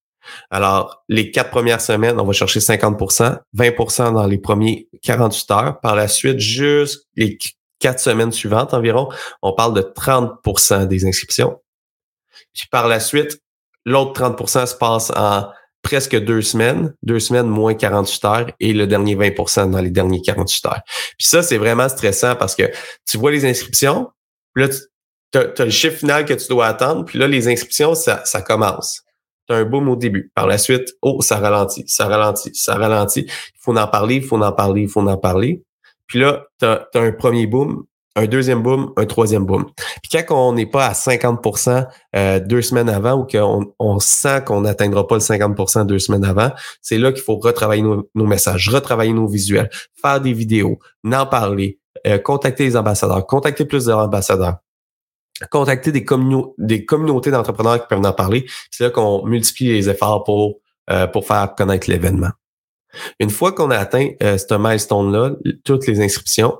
Alors, 0.50 1.04
les 1.08 1.30
quatre 1.30 1.50
premières 1.50 1.80
semaines, 1.80 2.18
on 2.18 2.24
va 2.24 2.32
chercher 2.32 2.60
50% 2.60 3.40
20% 3.56 4.14
dans 4.14 4.26
les 4.26 4.38
premiers 4.38 4.88
48 5.02 5.50
heures. 5.50 5.80
Par 5.80 5.94
la 5.94 6.08
suite, 6.08 6.38
juste 6.38 7.06
les 7.14 7.38
quatre 7.78 8.00
semaines 8.00 8.32
suivantes 8.32 8.72
environ, 8.72 9.08
on 9.42 9.52
parle 9.52 9.74
de 9.74 9.82
30% 9.82 10.86
des 10.86 11.06
inscriptions. 11.06 11.60
Puis 12.54 12.66
par 12.70 12.88
la 12.88 13.00
suite, 13.00 13.40
l'autre 13.84 14.20
30% 14.20 14.66
se 14.66 14.74
passe 14.74 15.10
en 15.14 15.50
presque 15.84 16.18
deux 16.18 16.42
semaines, 16.42 16.92
deux 17.04 17.20
semaines 17.20 17.46
moins 17.46 17.74
48 17.74 18.24
heures 18.24 18.46
et 18.58 18.72
le 18.72 18.88
dernier 18.88 19.14
20% 19.14 19.70
dans 19.70 19.80
les 19.80 19.90
derniers 19.90 20.22
48 20.22 20.66
heures. 20.66 20.80
Puis 21.16 21.28
ça, 21.28 21.42
c'est 21.42 21.58
vraiment 21.58 21.88
stressant 21.88 22.34
parce 22.34 22.56
que 22.56 22.64
tu 23.08 23.18
vois 23.18 23.30
les 23.30 23.44
inscriptions, 23.44 24.08
là, 24.56 24.68
tu 24.68 25.38
as, 25.38 25.64
le 25.64 25.70
chiffre 25.70 25.98
final 25.98 26.24
que 26.24 26.34
tu 26.34 26.48
dois 26.48 26.66
attendre, 26.66 27.04
puis 27.04 27.18
là, 27.18 27.28
les 27.28 27.46
inscriptions, 27.46 27.94
ça, 27.94 28.24
ça 28.24 28.40
commence. 28.40 29.02
Tu 29.46 29.54
as 29.54 29.58
un 29.58 29.64
boom 29.64 29.88
au 29.88 29.96
début. 29.96 30.32
Par 30.34 30.46
la 30.46 30.58
suite, 30.58 30.94
oh, 31.02 31.20
ça 31.20 31.38
ralentit, 31.38 31.84
ça 31.86 32.06
ralentit, 32.06 32.50
ça 32.54 32.76
ralentit. 32.76 33.26
Il 33.28 33.60
faut 33.60 33.76
en 33.76 33.86
parler, 33.86 34.16
il 34.16 34.24
faut 34.24 34.40
en 34.40 34.52
parler, 34.52 34.82
il 34.82 34.88
faut 34.88 35.06
en 35.06 35.16
parler. 35.18 35.62
Puis 36.06 36.18
là, 36.18 36.46
tu 36.58 36.66
as, 36.66 36.88
un 36.94 37.12
premier 37.12 37.46
boom, 37.46 37.84
un 38.16 38.26
deuxième 38.26 38.62
boom, 38.62 38.92
un 38.96 39.06
troisième 39.06 39.44
boom. 39.44 39.66
Puis 40.02 40.22
quand 40.22 40.48
on 40.48 40.52
n'est 40.52 40.66
pas 40.66 40.86
à 40.86 40.92
50% 40.92 41.86
euh, 42.14 42.40
deux 42.40 42.62
semaines 42.62 42.88
avant 42.88 43.14
ou 43.14 43.26
qu'on 43.26 43.72
on 43.78 43.98
sent 43.98 44.44
qu'on 44.46 44.62
n'atteindra 44.62 45.06
pas 45.06 45.16
le 45.16 45.20
50% 45.20 45.86
deux 45.86 45.98
semaines 45.98 46.24
avant, 46.24 46.50
c'est 46.80 46.98
là 46.98 47.12
qu'il 47.12 47.22
faut 47.22 47.36
retravailler 47.36 47.82
nos, 47.82 48.26
messages, 48.26 48.68
retravailler 48.68 49.12
nos 49.12 49.26
visuels, 49.26 49.70
faire 50.00 50.20
des 50.20 50.32
vidéos, 50.32 50.78
en 51.04 51.26
parler, 51.26 51.80
euh, 52.06 52.18
contacter 52.18 52.64
les 52.64 52.76
ambassadeurs, 52.76 53.26
contacter 53.26 53.64
plus 53.64 53.86
d'ambassadeurs 53.86 54.58
contacter 55.50 55.92
des, 55.92 56.04
des 56.58 56.84
communautés 56.84 57.30
d'entrepreneurs 57.30 57.80
qui 57.80 57.86
peuvent 57.88 58.04
en 58.04 58.12
parler. 58.12 58.46
C'est 58.70 58.84
là 58.84 58.90
qu'on 58.90 59.26
multiplie 59.26 59.72
les 59.72 59.88
efforts 59.88 60.24
pour, 60.24 60.60
euh, 60.90 61.06
pour 61.06 61.26
faire 61.26 61.54
connaître 61.56 61.90
l'événement. 61.90 62.30
Une 63.18 63.30
fois 63.30 63.52
qu'on 63.52 63.70
a 63.70 63.76
atteint 63.76 64.10
euh, 64.22 64.38
ce 64.38 64.54
milestone-là, 64.54 65.32
toutes 65.64 65.86
les 65.86 66.00
inscriptions, 66.00 66.56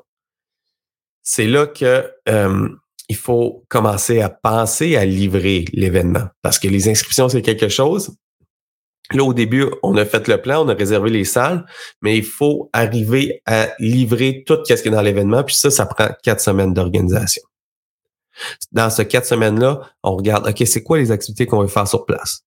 c'est 1.25 1.47
là 1.47 1.66
que 1.66 2.09
euh, 2.28 2.69
il 3.09 3.16
faut 3.16 3.64
commencer 3.69 4.21
à 4.21 4.28
penser 4.28 4.97
à 4.97 5.04
livrer 5.04 5.64
l'événement. 5.73 6.28
Parce 6.43 6.59
que 6.59 6.69
les 6.69 6.88
inscriptions, 6.88 7.28
c'est 7.28 7.43
quelque 7.43 7.69
chose. 7.69 8.16
Là, 9.12 9.25
au 9.25 9.35
début, 9.35 9.66
on 9.83 9.97
a 9.97 10.04
fait 10.04 10.28
le 10.28 10.40
plan, 10.40 10.64
on 10.64 10.69
a 10.69 10.75
réservé 10.75 11.11
les 11.11 11.25
salles, 11.25 11.66
mais 12.00 12.16
il 12.16 12.25
faut 12.25 12.71
arriver 12.73 13.43
à 13.45 13.69
livrer 13.78 14.45
tout 14.47 14.59
ce 14.64 14.75
qui 14.75 14.88
est 14.88 14.90
dans 14.90 15.02
l'événement. 15.02 15.45
Puis 15.45 15.57
ça, 15.57 15.71
ça 15.71 15.85
prend 15.87 16.09
quatre 16.23 16.40
semaines 16.40 16.73
d'organisation. 16.73 17.43
Dans 18.73 18.90
ce 18.90 19.02
quatre 19.02 19.26
semaines-là, 19.26 19.81
on 20.02 20.16
regarde, 20.16 20.49
OK, 20.49 20.66
c'est 20.66 20.83
quoi 20.83 20.99
les 20.99 21.11
activités 21.11 21.47
qu'on 21.47 21.61
veut 21.61 21.69
faire 21.69 21.87
sur 21.87 22.07
place? 22.07 22.40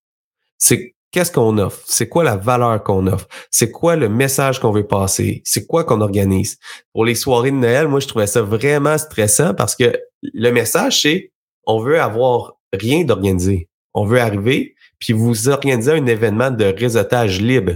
C'est 0.58 0.94
qu'est-ce 1.10 1.32
qu'on 1.32 1.58
offre? 1.58 1.80
C'est 1.86 2.08
quoi 2.08 2.24
la 2.24 2.36
valeur 2.36 2.82
qu'on 2.82 3.06
offre? 3.06 3.26
C'est 3.50 3.70
quoi 3.70 3.96
le 3.96 4.08
message 4.08 4.60
qu'on 4.60 4.72
veut 4.72 4.86
passer? 4.86 5.42
C'est 5.44 5.66
quoi 5.66 5.84
qu'on 5.84 6.00
organise? 6.00 6.58
Pour 6.92 7.04
les 7.04 7.14
soirées 7.14 7.50
de 7.50 7.56
Noël, 7.56 7.88
moi, 7.88 8.00
je 8.00 8.08
trouvais 8.08 8.26
ça 8.26 8.42
vraiment 8.42 8.98
stressant 8.98 9.54
parce 9.54 9.74
que 9.76 9.98
le 10.22 10.50
message, 10.50 11.02
c'est 11.02 11.32
on 11.66 11.80
veut 11.80 12.00
avoir 12.00 12.58
rien 12.72 13.04
d'organisé. 13.04 13.68
On 13.94 14.04
veut 14.04 14.20
arriver, 14.20 14.74
puis 14.98 15.12
vous 15.12 15.48
organiser 15.48 15.92
un 15.92 16.06
événement 16.06 16.50
de 16.50 16.64
réseautage 16.64 17.40
libre. 17.40 17.72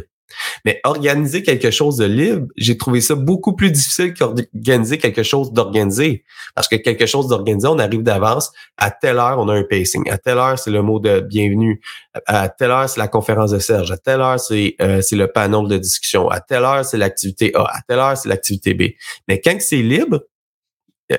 Mais 0.65 0.81
organiser 0.85 1.43
quelque 1.43 1.71
chose 1.71 1.97
de 1.97 2.05
libre, 2.05 2.47
j'ai 2.57 2.77
trouvé 2.77 3.01
ça 3.01 3.15
beaucoup 3.15 3.55
plus 3.55 3.71
difficile 3.71 4.15
qu'organiser 4.15 4.99
quelque 4.99 5.23
chose 5.23 5.53
d'organisé. 5.53 6.25
Parce 6.55 6.69
que 6.69 6.77
quelque 6.77 7.07
chose 7.07 7.29
d'organisé, 7.29 7.69
on 7.69 7.79
arrive 7.79 8.03
d'avance. 8.03 8.53
À 8.77 8.91
telle 8.91 9.19
heure, 9.19 9.39
on 9.39 9.49
a 9.49 9.55
un 9.55 9.65
pacing. 9.65 10.09
À 10.11 10.19
telle 10.19 10.39
heure, 10.39 10.59
c'est 10.59 10.71
le 10.71 10.83
mot 10.83 10.99
de 10.99 11.21
bienvenue. 11.21 11.81
À 12.27 12.49
telle 12.49 12.71
heure, 12.71 12.89
c'est 12.89 13.01
la 13.01 13.09
conférence 13.09 13.51
de 13.51 13.59
Serge. 13.59 13.91
À 13.91 13.97
telle 13.97 14.21
heure, 14.21 14.39
c'est 14.41 14.77
euh, 14.81 15.01
le 15.13 15.27
panneau 15.27 15.67
de 15.67 15.79
discussion. 15.79 16.29
À 16.29 16.41
telle 16.41 16.65
heure, 16.65 16.85
c'est 16.85 16.99
l'activité 16.99 17.53
A. 17.55 17.65
À 17.65 17.81
telle 17.87 17.99
heure, 17.99 18.17
c'est 18.17 18.29
l'activité 18.29 18.75
B. 18.75 18.83
Mais 19.29 19.41
quand 19.41 19.57
c'est 19.61 19.77
libre, 19.77 20.21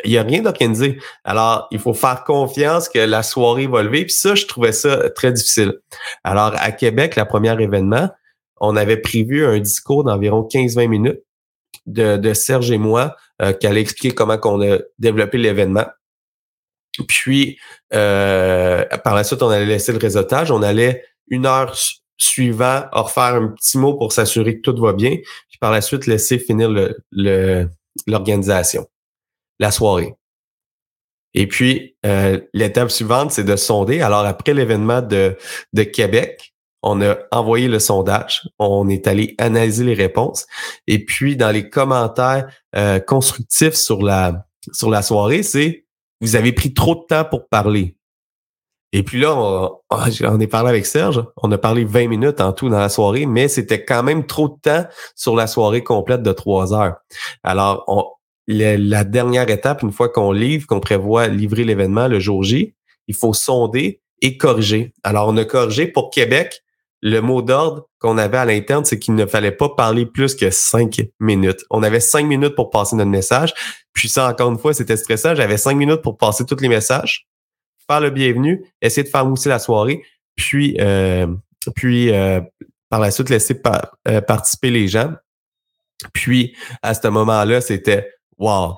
il 0.04 0.12
n'y 0.12 0.18
a 0.18 0.24
rien 0.24 0.42
d'organisé. 0.42 1.00
Alors, 1.24 1.68
il 1.72 1.80
faut 1.80 1.94
faire 1.94 2.24
confiance 2.24 2.90
que 2.90 3.00
la 3.00 3.24
soirée 3.24 3.68
va 3.68 3.84
lever. 3.84 4.06
Puis 4.06 4.14
ça, 4.14 4.36
je 4.36 4.46
trouvais 4.46 4.72
ça 4.72 5.10
très 5.10 5.32
difficile. 5.32 5.80
Alors, 6.24 6.54
à 6.58 6.72
Québec, 6.72 7.16
le 7.16 7.26
premier 7.26 7.62
événement, 7.62 8.10
on 8.60 8.76
avait 8.76 8.98
prévu 8.98 9.46
un 9.46 9.60
discours 9.60 10.04
d'environ 10.04 10.48
15-20 10.52 10.88
minutes 10.88 11.24
de, 11.86 12.34
Serge 12.34 12.72
et 12.72 12.78
moi 12.78 13.16
euh, 13.42 13.54
qui 13.54 13.68
allait 13.68 13.82
expliquer 13.82 14.14
comment 14.14 14.38
on 14.44 14.62
a 14.62 14.80
développé 15.00 15.38
l'événement. 15.38 15.86
Puis, 17.08 17.60
euh, 17.94 18.86
par 19.04 19.16
la 19.16 19.24
suite, 19.24 19.42
on 19.42 19.50
allait 19.50 19.66
laisser 19.66 19.92
le 19.92 19.98
réseautage. 19.98 20.52
On 20.52 20.62
allait 20.62 21.04
une 21.28 21.46
heure 21.46 21.76
suivant 22.18 22.84
refaire 22.92 23.36
un 23.36 23.48
petit 23.48 23.78
mot 23.78 23.96
pour 23.96 24.14
s'assurer 24.14 24.58
que 24.58 24.62
tout 24.62 24.80
va 24.80 24.94
bien. 24.94 25.18
Puis 25.50 25.58
par 25.60 25.72
la 25.72 25.82
suite, 25.82 26.06
laisser 26.06 26.38
finir 26.38 26.70
l'organisation, 28.08 28.88
la 29.60 29.72
soirée. 29.72 30.16
Et 31.34 31.48
puis, 31.48 31.96
euh, 32.06 32.40
l'étape 32.54 32.92
suivante, 32.92 33.32
c'est 33.32 33.44
de 33.44 33.56
sonder. 33.56 34.02
Alors, 34.02 34.26
après 34.26 34.54
l'événement 34.54 35.02
de, 35.02 35.36
de 35.74 35.84
Québec, 35.84 36.53
on 36.84 37.02
a 37.02 37.16
envoyé 37.32 37.68
le 37.68 37.80
sondage, 37.80 38.48
on 38.60 38.90
est 38.90 39.08
allé 39.08 39.36
analyser 39.38 39.86
les 39.86 39.94
réponses. 39.94 40.46
Et 40.86 41.04
puis, 41.04 41.38
dans 41.38 41.52
les 41.52 41.70
commentaires 41.70 42.48
euh, 42.76 43.00
constructifs 43.00 43.74
sur 43.74 44.04
la, 44.04 44.46
sur 44.74 44.90
la 44.90 45.02
soirée, 45.02 45.44
c'est 45.44 45.86
vous 46.22 46.36
avez 46.36 46.52
pris 46.52 46.74
trop 46.74 46.96
de 46.96 47.06
temps 47.08 47.26
pour 47.26 47.48
parler. 47.48 47.98
Et 48.92 49.02
puis 49.02 49.20
là, 49.20 49.36
on, 49.90 50.40
est 50.40 50.48
parlé 50.48 50.70
avec 50.70 50.86
Serge. 50.86 51.26
On 51.42 51.52
a 51.52 51.58
parlé 51.58 51.84
20 51.84 52.08
minutes 52.08 52.40
en 52.42 52.54
tout 52.54 52.70
dans 52.70 52.80
la 52.80 52.90
soirée, 52.90 53.26
mais 53.26 53.48
c'était 53.48 53.84
quand 53.84 54.04
même 54.04 54.28
trop 54.28 54.50
de 54.50 54.60
temps 54.62 54.86
sur 55.16 55.36
la 55.36 55.48
soirée 55.48 55.84
complète 55.84 56.22
de 56.22 56.32
trois 56.32 56.74
heures. 56.74 56.98
Alors, 57.44 57.84
on, 57.88 58.06
la 58.48 59.04
dernière 59.04 59.50
étape, 59.50 59.82
une 59.82 59.92
fois 59.92 60.10
qu'on 60.10 60.32
livre, 60.32 60.68
qu'on 60.68 60.80
prévoit 60.80 61.28
livrer 61.28 61.64
l'événement 61.64 62.08
le 62.08 62.20
jour 62.20 62.44
J, 62.44 62.76
il 63.08 63.16
faut 63.16 63.34
sonder 63.34 64.02
et 64.22 64.38
corriger. 64.38 64.94
Alors, 65.04 65.28
on 65.28 65.38
a 65.38 65.46
corrigé 65.46 65.88
pour 65.88 66.12
Québec 66.12 66.64
le 67.06 67.20
mot 67.20 67.42
d'ordre 67.42 67.90
qu'on 68.00 68.18
avait 68.18 68.38
à 68.38 68.46
l'interne, 68.46 68.86
c'est 68.86 68.98
qu'il 68.98 69.14
ne 69.16 69.26
fallait 69.26 69.52
pas 69.52 69.68
parler 69.68 70.06
plus 70.06 70.36
que 70.36 70.50
cinq 70.50 71.02
minutes. 71.20 71.60
On 71.70 71.84
avait 71.84 72.00
cinq 72.00 72.26
minutes 72.26 72.56
pour 72.56 72.70
passer 72.70 72.96
notre 72.96 73.12
message. 73.12 73.54
Puis 73.92 74.08
ça, 74.08 74.30
encore 74.30 74.50
une 74.50 74.58
fois, 74.58 74.74
c'était 74.74 74.96
stressant. 74.96 75.36
J'avais 75.36 75.58
cinq 75.58 75.76
minutes 75.76 76.02
pour 76.02 76.18
passer 76.18 76.46
tous 76.46 76.62
les 76.62 76.70
messages, 76.70 77.28
faire 77.90 78.00
le 78.00 78.10
bienvenu, 78.10 78.64
essayer 78.82 79.04
de 79.04 79.10
faire 79.10 79.26
mousser 79.26 79.50
la 79.50 79.60
soirée, 79.60 80.02
puis, 80.38 80.78
euh, 80.80 81.28
puis 81.76 82.10
euh, 82.10 82.40
par 82.90 83.02
la 83.02 83.12
suite 83.12 83.30
laisser 83.30 83.62
euh, 84.08 84.22
participer 84.22 84.70
les 84.70 84.88
gens. 84.88 85.12
Puis 86.14 86.56
à 86.82 86.94
ce 86.94 87.06
moment-là, 87.10 87.60
c'était 87.60 88.14
wow, 88.38 88.78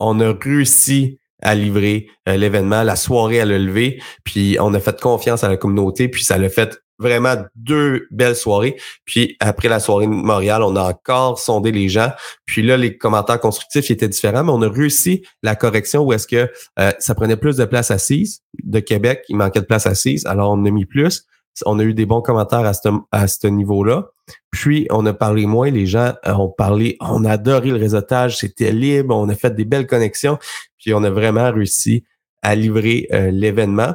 on 0.00 0.18
a 0.20 0.32
réussi 0.32 1.20
à 1.42 1.54
livrer 1.54 2.08
l'événement, 2.26 2.82
la 2.82 2.96
soirée 2.96 3.40
à 3.40 3.44
le 3.44 3.58
lever, 3.58 4.02
puis 4.24 4.56
on 4.60 4.72
a 4.72 4.80
fait 4.80 4.98
confiance 4.98 5.44
à 5.44 5.48
la 5.50 5.58
communauté, 5.58 6.08
puis 6.08 6.24
ça 6.24 6.38
l'a 6.38 6.48
fait 6.48 6.78
vraiment 6.98 7.34
deux 7.54 8.06
belles 8.10 8.36
soirées. 8.36 8.76
Puis 9.04 9.36
après 9.40 9.68
la 9.68 9.80
soirée 9.80 10.06
de 10.06 10.12
Montréal, 10.12 10.62
on 10.62 10.76
a 10.76 10.82
encore 10.82 11.38
sondé 11.38 11.72
les 11.72 11.88
gens. 11.88 12.10
Puis 12.44 12.62
là, 12.62 12.76
les 12.76 12.96
commentaires 12.96 13.40
constructifs 13.40 13.90
étaient 13.90 14.08
différents, 14.08 14.44
mais 14.44 14.52
on 14.52 14.62
a 14.62 14.68
réussi 14.68 15.22
la 15.42 15.56
correction 15.56 16.02
où 16.02 16.12
est-ce 16.12 16.26
que 16.26 16.50
euh, 16.78 16.92
ça 16.98 17.14
prenait 17.14 17.36
plus 17.36 17.56
de 17.56 17.64
place 17.64 17.90
assise. 17.90 18.40
De 18.62 18.80
Québec, 18.80 19.22
il 19.28 19.36
manquait 19.36 19.60
de 19.60 19.66
place 19.66 19.86
assise, 19.86 20.26
alors 20.26 20.52
on 20.52 20.64
a 20.64 20.70
mis 20.70 20.86
plus. 20.86 21.26
On 21.64 21.78
a 21.78 21.82
eu 21.84 21.94
des 21.94 22.04
bons 22.04 22.20
commentaires 22.20 22.70
à 23.12 23.26
ce, 23.26 23.46
niveau-là. 23.46 24.08
Puis, 24.50 24.86
on 24.90 25.06
a 25.06 25.14
parlé 25.14 25.46
moins. 25.46 25.70
Les 25.70 25.86
gens 25.86 26.12
euh, 26.26 26.34
ont 26.34 26.50
parlé, 26.50 26.98
on 27.00 27.24
a 27.24 27.32
adoré 27.32 27.70
le 27.70 27.76
réseautage, 27.76 28.38
c'était 28.38 28.72
libre, 28.72 29.16
on 29.16 29.28
a 29.28 29.34
fait 29.34 29.54
des 29.54 29.64
belles 29.64 29.86
connexions. 29.86 30.38
Puis, 30.78 30.92
on 30.92 31.02
a 31.02 31.10
vraiment 31.10 31.50
réussi 31.50 32.04
à 32.42 32.54
livrer 32.54 33.08
euh, 33.12 33.30
l'événement. 33.30 33.94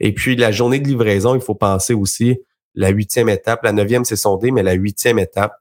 Et 0.00 0.12
puis, 0.12 0.36
la 0.36 0.52
journée 0.52 0.80
de 0.80 0.88
livraison, 0.88 1.34
il 1.34 1.40
faut 1.40 1.54
penser 1.54 1.94
aussi 1.94 2.38
la 2.74 2.90
huitième 2.90 3.28
étape. 3.28 3.62
La 3.62 3.72
neuvième, 3.72 4.04
c'est 4.04 4.16
sondé, 4.16 4.50
mais 4.50 4.62
la 4.62 4.72
huitième 4.72 5.18
étape, 5.18 5.52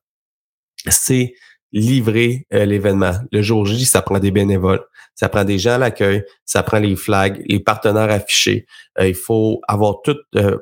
c'est 0.88 1.34
livrer 1.72 2.48
euh, 2.54 2.66
l'événement. 2.66 3.14
Le 3.32 3.42
jour 3.42 3.66
J, 3.66 3.86
ça 3.86 4.02
prend 4.02 4.20
des 4.20 4.32
bénévoles, 4.32 4.84
ça 5.16 5.30
prend 5.30 5.44
des 5.44 5.60
gens 5.60 5.74
à 5.74 5.78
l'accueil, 5.78 6.24
ça 6.46 6.64
prend 6.64 6.80
les 6.80 6.96
flags, 6.96 7.44
les 7.46 7.60
partenaires 7.60 8.10
affichés. 8.10 8.66
Euh, 9.00 9.08
il 9.08 9.16
faut 9.16 9.60
avoir 9.68 10.02
tout, 10.02 10.18
euh, 10.36 10.58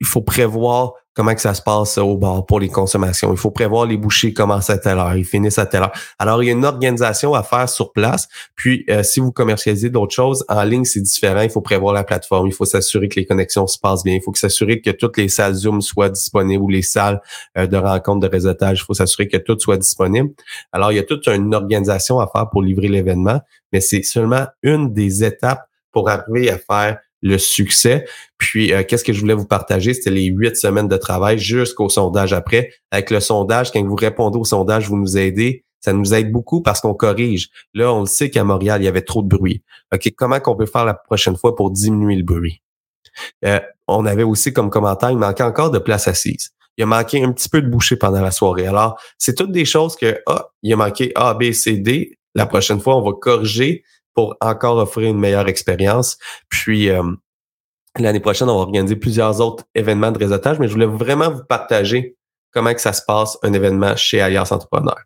il 0.00 0.06
faut 0.06 0.22
prévoir 0.22 0.92
comment 1.14 1.34
que 1.34 1.40
ça 1.40 1.54
se 1.54 1.62
passe 1.62 1.96
au 1.98 2.16
bar 2.16 2.44
pour 2.44 2.58
les 2.58 2.68
consommations. 2.68 3.32
Il 3.32 3.38
faut 3.38 3.52
prévoir 3.52 3.86
les 3.86 3.96
bouchées 3.96 4.34
commencent 4.34 4.70
à 4.70 4.78
telle 4.78 4.98
heure, 4.98 5.16
ils 5.16 5.24
finissent 5.24 5.58
à 5.58 5.66
telle 5.66 5.84
heure. 5.84 5.92
Alors, 6.18 6.42
il 6.42 6.46
y 6.46 6.48
a 6.48 6.52
une 6.52 6.64
organisation 6.64 7.34
à 7.34 7.44
faire 7.44 7.68
sur 7.68 7.92
place. 7.92 8.28
Puis, 8.56 8.84
euh, 8.90 9.04
si 9.04 9.20
vous 9.20 9.30
commercialisez 9.30 9.90
d'autres 9.90 10.14
choses, 10.14 10.44
en 10.48 10.64
ligne, 10.64 10.84
c'est 10.84 11.00
différent. 11.00 11.42
Il 11.42 11.50
faut 11.50 11.60
prévoir 11.60 11.94
la 11.94 12.02
plateforme. 12.02 12.48
Il 12.48 12.52
faut 12.52 12.64
s'assurer 12.64 13.08
que 13.08 13.18
les 13.18 13.26
connexions 13.26 13.66
se 13.66 13.78
passent 13.78 14.02
bien. 14.02 14.14
Il 14.14 14.22
faut 14.22 14.34
s'assurer 14.34 14.80
que 14.80 14.90
toutes 14.90 15.16
les 15.16 15.28
salles 15.28 15.54
Zoom 15.54 15.80
soient 15.80 16.10
disponibles 16.10 16.62
ou 16.62 16.68
les 16.68 16.82
salles 16.82 17.20
euh, 17.56 17.66
de 17.66 17.76
rencontre 17.76 18.26
de 18.26 18.28
réseautage. 18.28 18.80
Il 18.80 18.84
faut 18.84 18.94
s'assurer 18.94 19.28
que 19.28 19.36
tout 19.36 19.58
soit 19.58 19.78
disponible. 19.78 20.30
Alors, 20.72 20.90
il 20.90 20.96
y 20.96 21.00
a 21.00 21.04
toute 21.04 21.28
une 21.28 21.54
organisation 21.54 22.18
à 22.18 22.26
faire 22.26 22.50
pour 22.50 22.62
livrer 22.62 22.88
l'événement, 22.88 23.40
mais 23.72 23.80
c'est 23.80 24.02
seulement 24.02 24.46
une 24.64 24.92
des 24.92 25.22
étapes 25.22 25.68
pour 25.92 26.10
arriver 26.10 26.50
à 26.50 26.58
faire 26.58 26.98
le 27.24 27.38
succès. 27.38 28.04
Puis, 28.38 28.72
euh, 28.72 28.84
qu'est-ce 28.86 29.02
que 29.02 29.12
je 29.12 29.20
voulais 29.20 29.34
vous 29.34 29.46
partager? 29.46 29.94
C'était 29.94 30.10
les 30.10 30.26
huit 30.26 30.56
semaines 30.56 30.88
de 30.88 30.96
travail 30.96 31.38
jusqu'au 31.38 31.88
sondage 31.88 32.32
après. 32.32 32.70
Avec 32.92 33.10
le 33.10 33.18
sondage, 33.18 33.72
quand 33.72 33.82
vous 33.82 33.96
répondez 33.96 34.38
au 34.38 34.44
sondage, 34.44 34.88
vous 34.88 34.98
nous 34.98 35.16
aidez. 35.16 35.64
Ça 35.80 35.92
nous 35.92 36.14
aide 36.14 36.30
beaucoup 36.30 36.62
parce 36.62 36.80
qu'on 36.80 36.94
corrige. 36.94 37.48
Là, 37.72 37.92
on 37.92 38.00
le 38.00 38.06
sait 38.06 38.30
qu'à 38.30 38.44
Montréal, 38.44 38.82
il 38.82 38.84
y 38.84 38.88
avait 38.88 39.02
trop 39.02 39.22
de 39.22 39.28
bruit. 39.28 39.62
OK, 39.92 40.12
comment 40.16 40.38
qu'on 40.38 40.54
peut 40.54 40.66
faire 40.66 40.84
la 40.84 40.94
prochaine 40.94 41.36
fois 41.36 41.56
pour 41.56 41.70
diminuer 41.70 42.16
le 42.16 42.22
bruit? 42.22 42.62
Euh, 43.44 43.60
on 43.88 44.06
avait 44.06 44.22
aussi 44.22 44.52
comme 44.52 44.70
commentaire, 44.70 45.10
il 45.10 45.18
manquait 45.18 45.42
encore 45.42 45.70
de 45.70 45.78
place 45.78 46.08
assise. 46.08 46.50
Il 46.76 46.84
a 46.84 46.86
manqué 46.86 47.22
un 47.22 47.32
petit 47.32 47.48
peu 47.48 47.62
de 47.62 47.68
boucher 47.68 47.96
pendant 47.96 48.20
la 48.20 48.30
soirée. 48.30 48.66
Alors, 48.66 49.00
c'est 49.18 49.34
toutes 49.34 49.52
des 49.52 49.64
choses 49.64 49.94
que, 49.96 50.18
ah, 50.26 50.48
il 50.62 50.72
a 50.72 50.76
manqué 50.76 51.12
A, 51.14 51.34
B, 51.34 51.52
C, 51.52 51.76
D. 51.76 52.18
La 52.34 52.46
prochaine 52.46 52.80
fois, 52.80 52.96
on 52.96 53.02
va 53.02 53.12
corriger 53.12 53.84
pour 54.14 54.36
encore 54.40 54.78
offrir 54.78 55.10
une 55.10 55.18
meilleure 55.18 55.48
expérience. 55.48 56.18
Puis 56.48 56.88
euh, 56.88 57.02
l'année 57.98 58.20
prochaine, 58.20 58.48
on 58.48 58.56
va 58.56 58.62
organiser 58.62 58.96
plusieurs 58.96 59.40
autres 59.40 59.64
événements 59.74 60.12
de 60.12 60.18
réseautage, 60.18 60.58
mais 60.58 60.68
je 60.68 60.72
voulais 60.72 60.86
vraiment 60.86 61.30
vous 61.30 61.44
partager 61.44 62.16
comment 62.52 62.72
que 62.72 62.80
ça 62.80 62.92
se 62.92 63.02
passe 63.06 63.36
un 63.42 63.52
événement 63.52 63.96
chez 63.96 64.20
Alliance 64.20 64.52
Entrepreneur. 64.52 64.96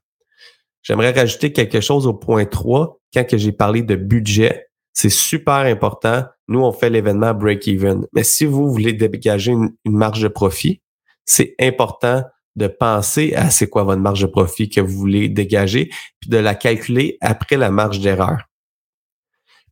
J'aimerais 0.83 1.13
rajouter 1.13 1.53
quelque 1.53 1.81
chose 1.81 2.07
au 2.07 2.15
point 2.15 2.45
3 2.45 2.99
quand 3.13 3.25
que 3.25 3.37
j'ai 3.37 3.53
parlé 3.53 3.83
de 3.83 3.97
budget. 3.97 4.69
C'est 4.93 5.11
super 5.11 5.55
important. 5.55 6.25
Nous, 6.49 6.61
on 6.61 6.73
fait 6.73 6.91
l'événement 6.91 7.35
break-even. 7.35 8.07
Mais 8.13 8.25
si 8.25 8.47
vous 8.47 8.71
voulez 8.71 8.93
dégager 8.93 9.53
une, 9.53 9.73
marge 9.85 10.23
de 10.23 10.29
profit, 10.29 10.81
c'est 11.25 11.55
important 11.61 12.23
de 12.57 12.67
penser 12.67 13.35
à 13.35 13.51
c'est 13.51 13.69
quoi 13.69 13.85
votre 13.85 14.01
marge 14.01 14.23
de 14.23 14.27
profit 14.27 14.69
que 14.69 14.81
vous 14.81 14.97
voulez 14.99 15.29
dégager, 15.29 15.91
puis 16.21 16.31
de 16.31 16.39
la 16.39 16.55
calculer 16.55 17.17
après 17.21 17.57
la 17.57 17.71
marge 17.71 18.01
d'erreur. 18.01 18.49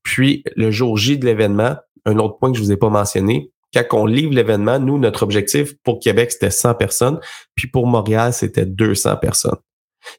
Puis, 0.06 0.44
le 0.54 0.70
jour 0.70 0.96
J 0.96 1.18
de 1.18 1.26
l'événement, 1.26 1.74
un 2.04 2.18
autre 2.18 2.38
point 2.38 2.52
que 2.52 2.56
je 2.56 2.62
vous 2.62 2.70
ai 2.70 2.76
pas 2.76 2.90
mentionné, 2.90 3.50
quand 3.74 3.98
on 3.98 4.06
livre 4.06 4.32
l'événement, 4.32 4.78
nous, 4.78 4.98
notre 4.98 5.24
objectif 5.24 5.74
pour 5.82 5.98
Québec, 5.98 6.30
c'était 6.30 6.52
100 6.52 6.74
personnes, 6.74 7.18
puis 7.56 7.66
pour 7.66 7.88
Montréal, 7.88 8.32
c'était 8.32 8.66
200 8.66 9.16
personnes. 9.16 9.58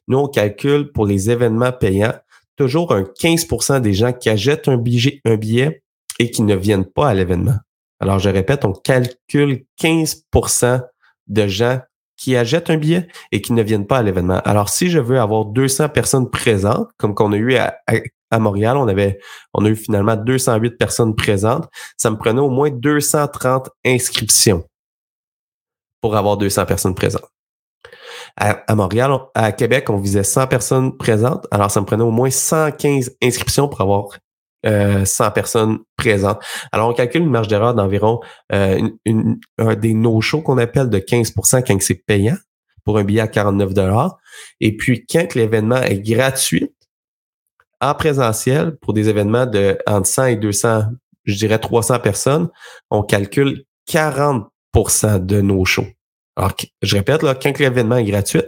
Nous, 0.06 0.18
on 0.18 0.28
calcule 0.28 0.92
pour 0.92 1.06
les 1.06 1.30
événements 1.30 1.72
payants 1.72 2.12
toujours 2.56 2.92
un 2.92 3.02
15% 3.02 3.80
des 3.80 3.94
gens 3.94 4.12
qui 4.12 4.28
achètent 4.28 4.68
un 4.68 4.76
billet, 4.76 5.82
et 6.20 6.30
qui 6.30 6.42
ne 6.42 6.54
viennent 6.54 6.84
pas 6.84 7.08
à 7.08 7.14
l'événement. 7.14 7.56
Alors, 7.98 8.18
je 8.18 8.28
répète, 8.28 8.66
on 8.66 8.72
calcule 8.72 9.64
15% 9.80 10.82
de 11.28 11.46
gens 11.46 11.80
qui 12.18 12.36
achètent 12.36 12.68
un 12.68 12.76
billet 12.76 13.08
et 13.32 13.40
qui 13.40 13.54
ne 13.54 13.62
viennent 13.62 13.86
pas 13.86 13.98
à 13.98 14.02
l'événement. 14.02 14.40
Alors, 14.44 14.68
si 14.68 14.90
je 14.90 14.98
veux 14.98 15.18
avoir 15.18 15.46
200 15.46 15.88
personnes 15.88 16.28
présentes, 16.28 16.90
comme 16.98 17.14
qu'on 17.14 17.32
a 17.32 17.36
eu 17.36 17.54
à 17.54 17.78
Montréal, 18.32 18.76
on 18.76 18.88
avait, 18.88 19.18
on 19.54 19.64
a 19.64 19.68
eu 19.68 19.76
finalement 19.76 20.16
208 20.16 20.76
personnes 20.76 21.14
présentes. 21.14 21.68
Ça 21.96 22.10
me 22.10 22.16
prenait 22.16 22.40
au 22.40 22.50
moins 22.50 22.70
230 22.70 23.70
inscriptions 23.86 24.64
pour 26.00 26.16
avoir 26.16 26.36
200 26.36 26.66
personnes 26.66 26.94
présentes. 26.94 27.28
À, 28.36 28.74
Montréal, 28.74 29.12
à 29.34 29.50
Québec, 29.52 29.90
on 29.90 29.98
visait 29.98 30.22
100 30.22 30.46
personnes 30.46 30.96
présentes. 30.96 31.46
Alors, 31.50 31.70
ça 31.70 31.80
me 31.80 31.86
prenait 31.86 32.04
au 32.04 32.10
moins 32.10 32.30
115 32.30 33.16
inscriptions 33.22 33.68
pour 33.68 33.80
avoir 33.80 34.18
100 34.64 34.68
euh, 34.68 35.30
personnes 35.30 35.78
présentes. 35.96 36.40
Alors, 36.70 36.88
on 36.88 36.92
calcule 36.92 37.22
une 37.22 37.30
marge 37.30 37.48
d'erreur 37.48 37.74
d'environ 37.74 38.20
euh, 38.52 38.88
un 39.58 39.74
des 39.74 39.94
no-shows 39.94 40.42
qu'on 40.42 40.58
appelle 40.58 40.88
de 40.88 40.98
15% 40.98 41.64
quand 41.66 41.82
c'est 41.82 42.02
payant 42.06 42.36
pour 42.84 42.98
un 42.98 43.04
billet 43.04 43.20
à 43.20 43.28
49 43.28 43.72
Et 44.60 44.76
puis, 44.76 45.04
quand 45.04 45.34
l'événement 45.34 45.82
est 45.82 46.00
gratuit, 46.00 46.70
en 47.80 47.94
présentiel, 47.94 48.76
pour 48.80 48.92
des 48.92 49.08
événements 49.08 49.46
de 49.46 49.78
entre 49.86 50.06
100 50.06 50.24
et 50.26 50.36
200, 50.36 50.84
je 51.24 51.34
dirais 51.36 51.58
300 51.58 52.00
personnes, 52.00 52.48
on 52.90 53.02
calcule 53.02 53.64
40% 53.90 55.24
de 55.24 55.40
nos 55.40 55.64
shows. 55.64 55.86
Alors, 56.38 56.54
je 56.82 56.96
répète, 56.96 57.24
là, 57.24 57.34
quand 57.34 57.58
l'événement 57.58 57.96
est 57.96 58.04
gratuit, 58.04 58.42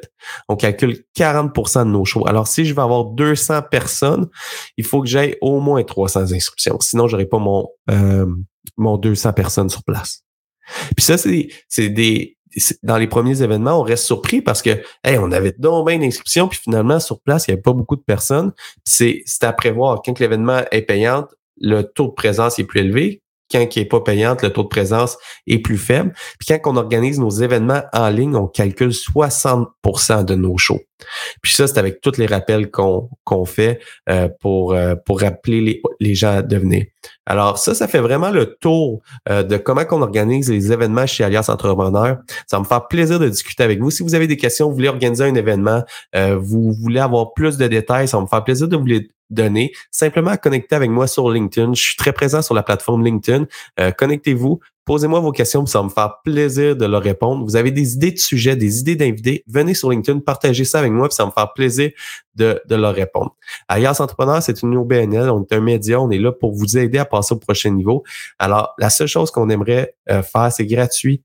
on 0.49 0.55
calcule 0.55 1.03
40% 1.19 1.87
de 1.87 1.91
nos 1.91 2.05
shows. 2.05 2.25
Alors, 2.27 2.47
si 2.47 2.65
je 2.65 2.73
veux 2.73 2.81
avoir 2.81 3.05
200 3.05 3.63
personnes, 3.69 4.29
il 4.77 4.85
faut 4.85 5.03
que 5.03 5.09
j'aille 5.09 5.37
au 5.41 5.59
moins 5.59 5.83
300 5.83 6.33
inscriptions. 6.33 6.79
Sinon, 6.79 7.09
j'aurai 7.09 7.27
pas 7.27 7.39
mon, 7.39 7.69
euh, 7.91 8.27
mon 8.77 8.97
200 8.97 9.33
personnes 9.33 9.69
sur 9.69 9.83
place. 9.83 10.23
Puis 10.97 11.05
ça, 11.05 11.17
c'est 11.19 11.89
des, 11.89 12.37
dans 12.83 12.97
les 12.97 13.07
premiers 13.07 13.43
événements, 13.43 13.81
on 13.81 13.83
reste 13.83 14.05
surpris 14.05 14.43
parce 14.43 14.63
que 14.63 14.83
hey, 15.05 15.19
on 15.19 15.31
avait 15.33 15.55
donc 15.59 15.87
bien 15.87 15.99
d'inscriptions, 15.99 16.49
puis 16.49 16.59
finalement, 16.59 17.01
sur 17.01 17.21
place, 17.21 17.47
il 17.47 17.51
n'y 17.51 17.55
avait 17.55 17.63
pas 17.63 17.73
beaucoup 17.73 17.97
de 17.97 18.03
personnes. 18.03 18.53
C'est 18.85 19.25
à 19.43 19.53
prévoir. 19.53 20.03
Quand 20.05 20.19
l'événement 20.19 20.63
est 20.71 20.83
payant, 20.83 21.27
le 21.61 21.83
taux 21.83 22.09
de 22.09 22.13
présence 22.13 22.59
est 22.59 22.65
plus 22.65 22.81
élevé 22.81 23.23
quand 23.51 23.67
qui 23.67 23.81
est 23.81 23.85
pas 23.85 24.01
payante, 24.01 24.43
le 24.43 24.51
taux 24.51 24.63
de 24.63 24.69
présence 24.69 25.19
est 25.47 25.59
plus 25.59 25.79
faible. 25.79 26.13
Puis 26.39 26.49
quand 26.49 26.73
on 26.73 26.77
organise 26.77 27.19
nos 27.19 27.31
événements 27.31 27.83
en 27.93 28.09
ligne, 28.09 28.37
on 28.37 28.47
calcule 28.47 28.91
60% 28.91 30.25
de 30.25 30.35
nos 30.35 30.57
shows. 30.59 30.81
Puis 31.43 31.55
ça, 31.55 31.67
c'est 31.67 31.79
avec 31.79 32.01
tous 32.01 32.17
les 32.19 32.27
rappels 32.27 32.71
qu'on 32.71 33.09
qu'on 33.25 33.45
fait 33.45 33.81
euh, 34.09 34.29
pour, 34.41 34.75
euh, 34.75 34.95
pour 35.07 35.21
rappeler 35.21 35.61
les, 35.61 35.83
les 36.01 36.15
gens 36.15 36.39
à 36.39 36.43
devenir. 36.43 36.85
Alors 37.27 37.59
ça, 37.59 37.75
ça 37.75 37.89
fait 37.89 38.01
vraiment 38.01 38.31
le 38.31 38.57
tour 38.61 39.01
euh, 39.29 39.43
de 39.43 39.57
comment 39.57 39.85
qu'on 39.85 40.03
organise 40.03 40.51
les 40.51 40.73
événements 40.73 41.07
chez 41.07 41.25
Alias 41.25 41.47
Entrepreneur. 41.49 42.19
Ça 42.47 42.57
va 42.57 42.61
me 42.61 42.67
faire 42.67 42.87
plaisir 42.89 43.19
de 43.19 43.29
discuter 43.29 43.63
avec 43.63 43.81
vous. 43.81 43.91
Si 43.91 44.03
vous 44.03 44.15
avez 44.15 44.27
des 44.27 44.37
questions, 44.37 44.69
vous 44.69 44.75
voulez 44.75 44.89
organiser 44.89 45.25
un 45.25 45.35
événement, 45.35 45.83
vous 46.15 46.73
voulez 46.73 47.01
avoir 47.01 47.33
plus 47.33 47.57
de 47.57 47.67
détails, 47.67 48.09
ça 48.09 48.17
va 48.17 48.25
me 48.25 48.29
faire 48.29 48.45
plaisir 48.45 48.69
de 48.69 48.77
vous 48.77 48.85
les 48.85 49.11
donner. 49.31 49.73
Simplement 49.91 50.37
connecter 50.37 50.77
avec 50.77 50.91
moi 50.91 51.07
sur 51.07 51.31
LinkedIn. 51.31 51.75
Je 51.75 51.83
suis 51.83 51.97
très 51.97 52.13
présent 52.13 52.43
sur 52.43 52.55
la 52.55 52.63
plateforme 52.63 53.05
LinkedIn. 53.05 53.47
Connectez-vous. 53.97 54.61
Posez-moi 54.91 55.21
vos 55.21 55.31
questions, 55.31 55.65
ça 55.67 55.79
va 55.79 55.85
me 55.85 55.89
faire 55.89 56.17
plaisir 56.25 56.75
de 56.75 56.85
leur 56.85 57.01
répondre. 57.01 57.45
Vous 57.45 57.55
avez 57.55 57.71
des 57.71 57.95
idées 57.95 58.11
de 58.11 58.19
sujets, 58.19 58.57
des 58.57 58.81
idées 58.81 58.97
d'invités, 58.97 59.45
venez 59.47 59.73
sur 59.73 59.91
LinkedIn, 59.91 60.19
partagez 60.19 60.65
ça 60.65 60.81
avec 60.81 60.91
moi, 60.91 61.07
puis 61.07 61.15
ça 61.15 61.23
va 61.23 61.29
me 61.29 61.33
faire 61.33 61.53
plaisir 61.53 61.93
de, 62.35 62.61
de 62.67 62.75
leur 62.75 62.93
répondre. 62.93 63.37
Alias 63.69 63.99
Entrepreneur, 64.01 64.43
c'est 64.43 64.63
une 64.63 64.77
OBNL, 64.77 65.31
on 65.31 65.43
est 65.45 65.53
un 65.53 65.61
média, 65.61 66.01
on 66.01 66.11
est 66.11 66.19
là 66.19 66.33
pour 66.33 66.53
vous 66.53 66.77
aider 66.77 66.99
à 66.99 67.05
passer 67.05 67.35
au 67.35 67.39
prochain 67.39 67.71
niveau. 67.71 68.03
Alors, 68.41 68.75
la 68.79 68.91
seule 68.91 69.07
chose 69.07 69.31
qu'on 69.31 69.49
aimerait 69.49 69.95
euh, 70.11 70.23
faire, 70.23 70.51
c'est 70.51 70.67
gratuit, 70.67 71.23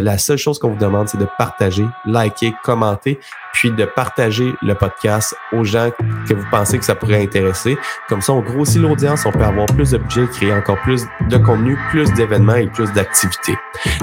la 0.00 0.18
seule 0.18 0.38
chose 0.38 0.58
qu'on 0.58 0.70
vous 0.70 0.78
demande, 0.78 1.08
c'est 1.08 1.18
de 1.18 1.26
partager, 1.38 1.86
liker, 2.04 2.54
commenter, 2.62 3.18
puis 3.52 3.70
de 3.70 3.84
partager 3.84 4.54
le 4.62 4.74
podcast 4.74 5.34
aux 5.52 5.64
gens 5.64 5.90
que 6.28 6.34
vous 6.34 6.44
pensez 6.50 6.78
que 6.78 6.84
ça 6.84 6.94
pourrait 6.94 7.22
intéresser. 7.22 7.78
Comme 8.08 8.20
ça, 8.20 8.32
on 8.34 8.40
grossit 8.40 8.80
l'audience, 8.80 9.24
on 9.24 9.32
peut 9.32 9.42
avoir 9.42 9.66
plus 9.66 9.92
de 9.92 9.98
budget, 9.98 10.26
créer 10.26 10.52
encore 10.52 10.78
plus 10.82 11.04
de 11.28 11.36
contenu, 11.38 11.78
plus 11.90 12.12
d'événements 12.12 12.56
et 12.56 12.66
plus 12.66 12.92
d'activités. 12.92 13.56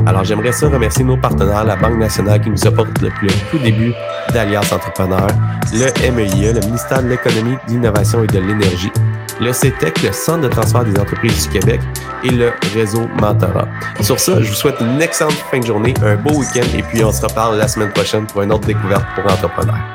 Alors, 0.05 0.23
j'aimerais 0.23 0.51
ça 0.51 0.67
remercier 0.67 1.03
nos 1.03 1.17
partenaires, 1.17 1.63
la 1.63 1.75
Banque 1.75 1.99
nationale 1.99 2.41
qui 2.41 2.49
nous 2.49 2.67
apporte 2.67 2.99
depuis 2.99 3.27
le 3.27 3.51
tout 3.51 3.59
début 3.59 3.93
d'Alliance 4.31 4.71
Entrepreneur, 4.71 5.27
le 5.71 6.11
MEIE, 6.11 6.53
le 6.53 6.59
ministère 6.61 7.03
de 7.03 7.09
l'Économie, 7.09 7.57
de 7.67 7.73
l'Innovation 7.73 8.23
et 8.23 8.27
de 8.27 8.39
l'Énergie, 8.39 8.91
le 9.39 9.53
CETEC, 9.53 10.01
le 10.03 10.11
Centre 10.11 10.41
de 10.41 10.47
transfert 10.47 10.83
des 10.83 10.99
entreprises 10.99 11.47
du 11.47 11.59
Québec 11.59 11.81
et 12.23 12.31
le 12.31 12.51
réseau 12.73 13.07
Mentorat. 13.19 13.67
Sur 14.01 14.19
ça, 14.19 14.41
je 14.41 14.49
vous 14.49 14.55
souhaite 14.55 14.79
une 14.79 15.01
excellente 15.01 15.33
fin 15.33 15.59
de 15.59 15.65
journée, 15.65 15.93
un 16.03 16.15
beau 16.15 16.31
week-end 16.31 16.67
et 16.77 16.83
puis 16.83 17.03
on 17.03 17.11
se 17.11 17.25
reparle 17.25 17.57
la 17.57 17.67
semaine 17.67 17.91
prochaine 17.91 18.25
pour 18.27 18.41
une 18.41 18.51
autre 18.51 18.67
découverte 18.67 19.05
pour 19.15 19.31
entrepreneurs. 19.31 19.93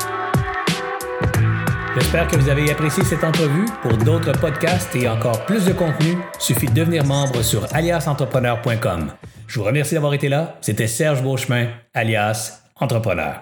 J'espère 1.95 2.29
que 2.29 2.37
vous 2.37 2.49
avez 2.49 2.71
apprécié 2.71 3.03
cette 3.03 3.25
entrevue. 3.25 3.65
Pour 3.83 3.97
d'autres 3.97 4.33
podcasts 4.33 4.95
et 4.95 5.09
encore 5.09 5.45
plus 5.47 5.65
de 5.65 5.73
contenu, 5.73 6.17
suffit 6.39 6.67
de 6.67 6.73
devenir 6.73 7.05
membre 7.05 7.43
sur 7.43 7.67
aliasentrepreneur.com. 7.75 9.11
Je 9.49 9.59
vous 9.59 9.65
remercie 9.65 9.95
d'avoir 9.95 10.15
été 10.15 10.29
là. 10.29 10.57
C'était 10.61 10.87
Serge 10.87 11.23
Beauchemin, 11.23 11.67
alias 11.95 12.63
Entrepreneur. 12.81 13.35